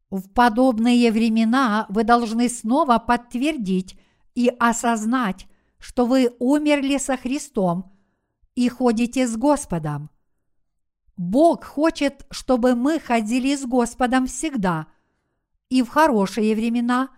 [0.09, 3.97] В подобные времена вы должны снова подтвердить
[4.35, 5.47] и осознать,
[5.77, 7.95] что вы умерли со Христом
[8.55, 10.09] и ходите с Господом.
[11.15, 14.87] Бог хочет, чтобы мы ходили с Господом всегда–
[15.69, 17.09] и в хорошие времена,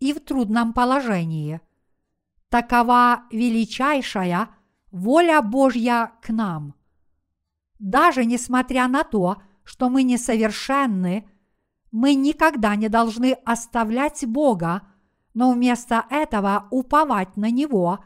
[0.00, 1.60] и в трудном положении.
[2.48, 4.48] Такова величайшая
[4.90, 6.74] воля Божья к нам.
[7.78, 11.28] Даже несмотря на то, что мы несовершенны,
[11.90, 14.82] мы никогда не должны оставлять Бога,
[15.34, 18.04] но вместо этого уповать на Него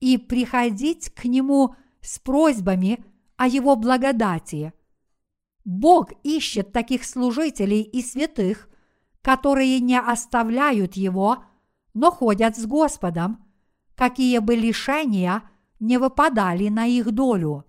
[0.00, 3.04] и приходить к Нему с просьбами
[3.36, 4.72] о Его благодати.
[5.64, 8.68] Бог ищет таких служителей и святых,
[9.22, 11.44] которые не оставляют его,
[11.94, 13.44] но ходят с Господом,
[13.94, 15.42] какие бы лишения
[15.82, 17.66] не выпадали на их долю.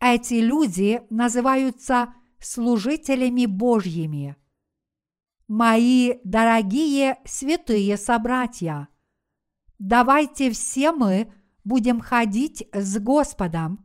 [0.00, 4.34] Эти люди называются служителями Божьими.
[5.46, 8.88] Мои дорогие святые собратья,
[9.78, 11.32] давайте все мы
[11.62, 13.84] будем ходить с Господом.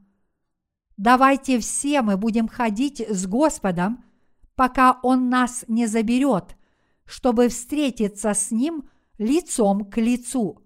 [0.95, 4.03] Давайте все мы будем ходить с Господом,
[4.55, 6.57] пока Он нас не заберет
[7.07, 10.61] чтобы встретиться с Ним лицом к лицу.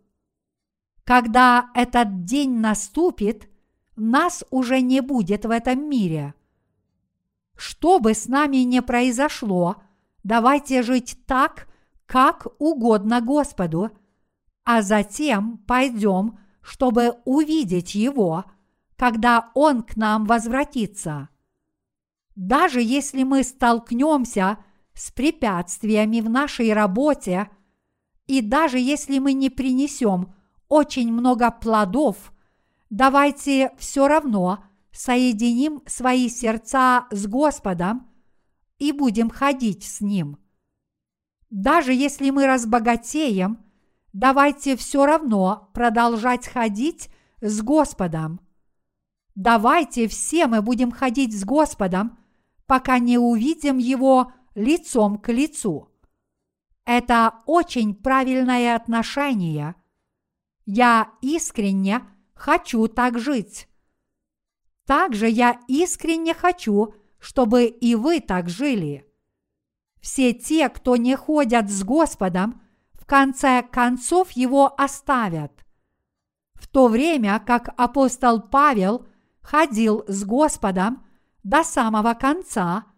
[1.12, 3.50] Когда этот день наступит,
[3.98, 6.36] нас уже не будет в этом мире.
[7.58, 9.84] Что бы с нами ни произошло,
[10.24, 11.68] давайте жить так,
[12.06, 13.92] как угодно Господу,
[14.64, 18.46] а затем пойдем, чтобы увидеть Его,
[18.96, 21.28] когда Он к нам возвратится.
[22.38, 24.60] Даже если мы столкнемся
[24.94, 27.50] с препятствиями в нашей работе,
[28.28, 30.34] и даже если мы не принесем
[30.72, 32.32] очень много плодов,
[32.90, 38.10] давайте все равно соединим свои сердца с Господом
[38.80, 40.38] и будем ходить с Ним.
[41.50, 43.60] Даже если мы разбогатеем,
[44.14, 47.10] давайте все равно продолжать ходить
[47.42, 48.40] с Господом.
[49.36, 52.18] Давайте все мы будем ходить с Господом,
[52.66, 55.90] пока не увидим Его лицом к лицу.
[56.86, 59.76] Это очень правильное отношение.
[60.66, 62.02] Я искренне
[62.34, 63.68] хочу так жить.
[64.86, 69.08] Также я искренне хочу, чтобы и вы так жили.
[70.02, 72.62] Все те, кто не ходят с Господом,
[72.94, 75.52] в конце концов его оставят.
[76.56, 79.06] В то время как апостол Павел
[79.42, 81.06] ходил с Господом
[81.44, 82.86] до самого конца–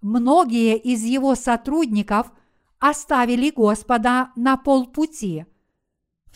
[0.00, 2.32] многие из его сотрудников
[2.78, 5.46] оставили Господа на полпути.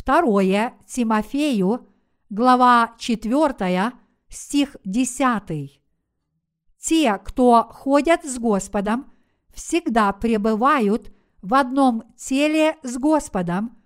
[0.05, 1.89] Второе Тимофею,
[2.28, 3.93] глава 4,
[4.28, 5.81] стих 10.
[6.78, 9.10] Те, кто ходят с Господом,
[9.55, 11.10] всегда пребывают
[11.40, 13.82] в одном теле с Господом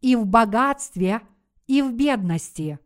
[0.00, 1.22] и в богатстве,
[1.66, 2.78] и в бедности.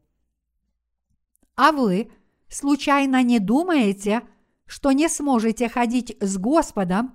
[1.56, 2.10] А вы
[2.48, 4.22] случайно не думаете,
[4.64, 7.14] что не сможете ходить с Господом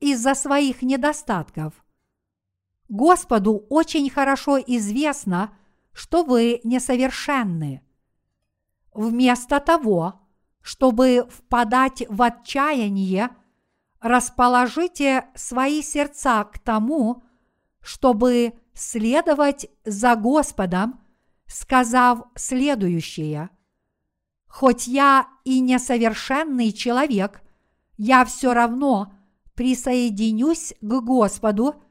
[0.00, 1.83] из-за своих недостатков?
[2.88, 5.56] Господу очень хорошо известно,
[5.92, 7.82] что вы несовершенны.
[8.92, 10.20] Вместо того,
[10.60, 13.30] чтобы впадать в отчаяние,
[14.00, 17.22] расположите свои сердца к тому,
[17.80, 21.00] чтобы следовать за Господом,
[21.46, 23.50] сказав следующее.
[24.46, 27.42] Хоть я и несовершенный человек,
[27.96, 29.12] я все равно
[29.54, 31.82] присоединюсь к Господу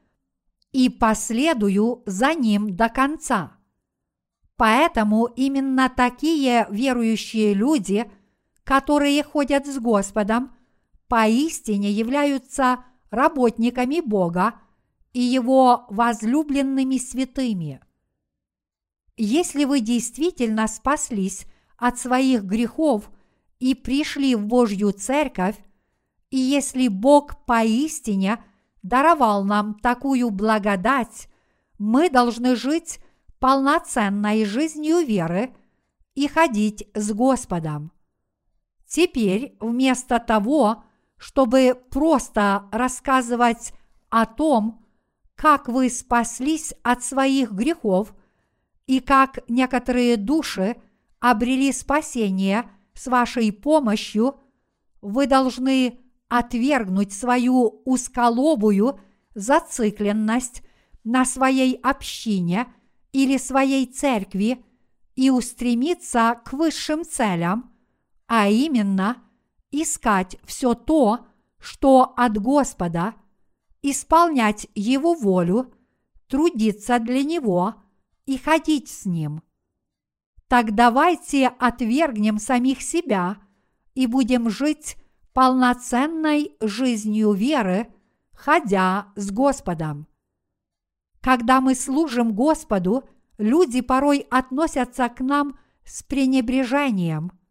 [0.74, 3.56] и последую за Ним до конца.
[4.56, 8.10] Поэтому именно такие верующие люди–
[8.64, 10.50] которые ходят с Господом,
[11.06, 14.54] поистине являются работниками Бога
[15.12, 17.80] и Его возлюбленными святыми.
[19.16, 21.46] Если вы действительно спаслись
[21.76, 23.10] от своих грехов
[23.60, 25.56] и пришли в Божью Церковь,
[26.30, 28.42] и если Бог поистине
[28.84, 31.28] даровал нам такую благодать,
[31.78, 33.00] мы должны жить
[33.40, 35.56] полноценной жизнью веры
[36.14, 37.90] и ходить с Господом.
[38.86, 40.84] Теперь вместо того,
[41.16, 43.72] чтобы просто рассказывать
[44.10, 44.84] о том,
[45.34, 48.14] как вы спаслись от своих грехов
[48.86, 50.76] и как некоторые души
[51.20, 54.36] обрели спасение с вашей помощью,
[55.00, 59.00] вы должны отвергнуть свою узколобую
[59.34, 60.62] зацикленность
[61.04, 62.66] на своей общине
[63.12, 64.64] или своей церкви
[65.14, 67.70] и устремиться к высшим целям–
[68.26, 69.22] а именно
[69.70, 71.26] искать все то,
[71.58, 73.14] что от Господа,
[73.82, 75.72] исполнять Его волю,
[76.28, 77.74] трудиться для Него
[78.26, 79.42] и ходить с Ним.
[80.48, 83.38] Так давайте отвергнем самих себя
[83.94, 84.96] и будем жить
[85.34, 87.88] полноценной жизнью веры,
[88.32, 90.06] ходя с Господом.
[91.20, 93.04] Когда мы служим Господу,
[93.36, 97.32] люди порой относятся к нам с пренебрежением–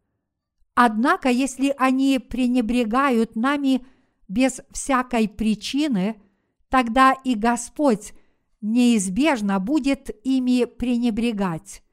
[0.76, 3.86] Однако, если они пренебрегают нами
[4.28, 6.22] без всякой причины,
[6.70, 8.14] тогда и Господь
[8.62, 11.84] неизбежно будет ими пренебрегать.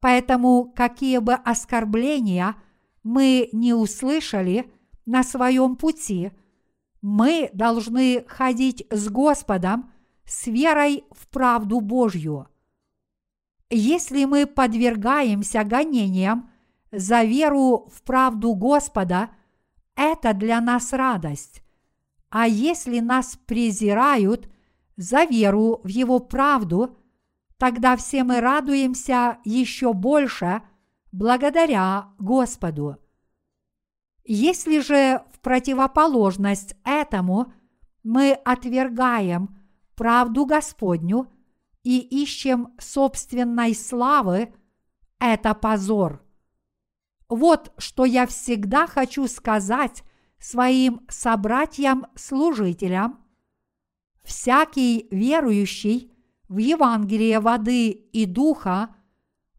[0.00, 2.56] Поэтому, какие бы оскорбления
[3.04, 4.72] мы не услышали
[5.06, 6.32] на своем пути,
[7.02, 9.92] мы должны ходить с Господом
[10.24, 12.48] с верой в правду Божью.
[13.70, 16.50] Если мы подвергаемся гонениям
[16.92, 19.30] за веру в правду Господа–
[19.96, 21.62] это для нас радость.
[22.30, 24.50] А если нас презирают
[24.96, 26.96] за веру в Его правду,
[27.58, 30.62] тогда все мы радуемся еще больше
[31.12, 32.98] благодаря Господу.
[34.24, 37.52] Если же в противоположность этому
[38.02, 39.56] мы отвергаем
[39.94, 41.30] правду Господню
[41.82, 44.54] и ищем собственной славы,
[45.18, 46.22] это позор.
[47.28, 50.04] Вот что я всегда хочу сказать
[50.38, 53.24] своим собратьям-служителям.
[54.22, 56.12] Всякий верующий
[56.48, 58.94] в Евангелие воды и духа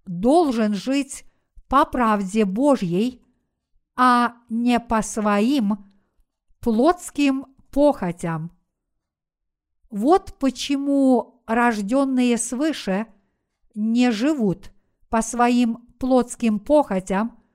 [0.06, 1.26] должен жить
[1.68, 3.25] по правде Божьей,
[3.96, 5.86] а не по своим
[6.60, 8.52] плотским похотям.
[9.90, 13.08] Вот почему рожденные свыше
[13.74, 14.72] не живут
[15.10, 17.40] по своим плотским похотям–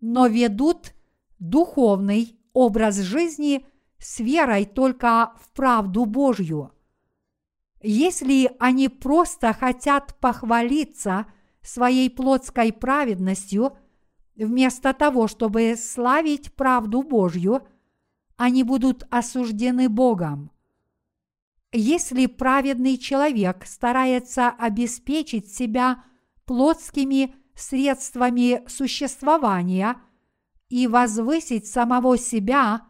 [0.00, 0.94] но ведут
[1.38, 3.66] духовный образ жизни
[3.98, 6.72] с верой только в правду Божью.
[7.80, 11.26] Если они просто хотят похвалиться
[11.62, 13.76] своей плотской праведностью,
[14.44, 17.66] вместо того, чтобы славить правду Божью,
[18.36, 20.50] они будут осуждены Богом.
[21.72, 26.04] Если праведный человек старается обеспечить себя
[26.46, 29.96] плотскими средствами существования
[30.68, 32.86] и возвысить самого себя,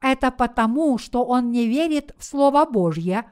[0.00, 3.30] это потому, что он не верит в Слово Божье,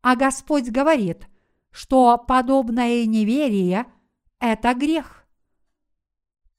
[0.00, 1.28] а Господь говорит,
[1.70, 3.86] что подобное неверие–
[4.40, 5.19] это грех.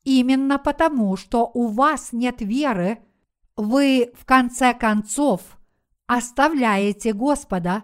[0.03, 2.99] Именно потому, что у вас нет веры,
[3.55, 5.57] вы в конце концов
[6.07, 7.83] оставляете Господа,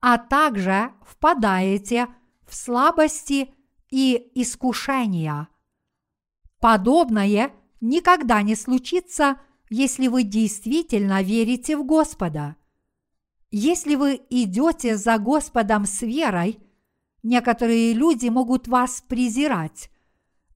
[0.00, 2.08] а также впадаете
[2.46, 3.54] в слабости
[3.90, 5.48] и искушения.
[6.60, 12.56] Подобное никогда не случится, если вы действительно верите в Господа.
[13.50, 16.58] Если вы идете за Господом с верой,
[17.22, 19.90] некоторые люди могут вас презирать,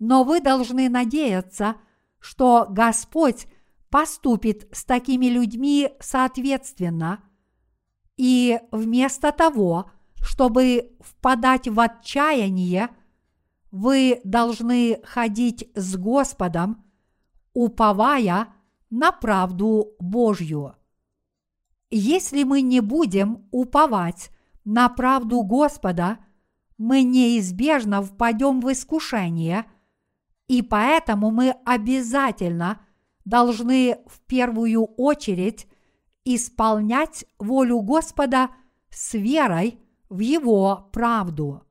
[0.01, 1.77] но вы должны надеяться,
[2.19, 3.47] что Господь
[3.91, 7.23] поступит с такими людьми соответственно,
[8.17, 9.91] и вместо того,
[10.21, 12.91] чтобы впадать в отчаяние,
[13.71, 16.85] вы должны ходить с Господом,
[17.55, 18.49] уповая
[18.91, 20.75] на правду Божью.
[21.91, 24.31] Если мы не будем уповать
[24.65, 26.19] на правду Господа,
[26.79, 29.67] мы неизбежно впадем в искушение,
[30.51, 32.85] и поэтому мы обязательно
[33.25, 35.69] должны в первую очередь
[36.25, 38.51] исполнять волю Господа
[38.91, 39.79] с верой
[40.09, 41.63] в Его правду.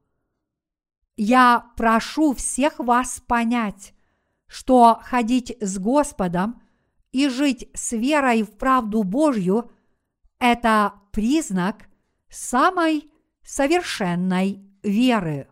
[1.17, 3.93] Я прошу всех вас понять,
[4.47, 6.61] что ходить с Господом
[7.11, 9.69] и жить с верой в правду Божью–
[10.39, 11.89] это признак
[12.29, 13.11] самой
[13.43, 15.49] совершенной веры.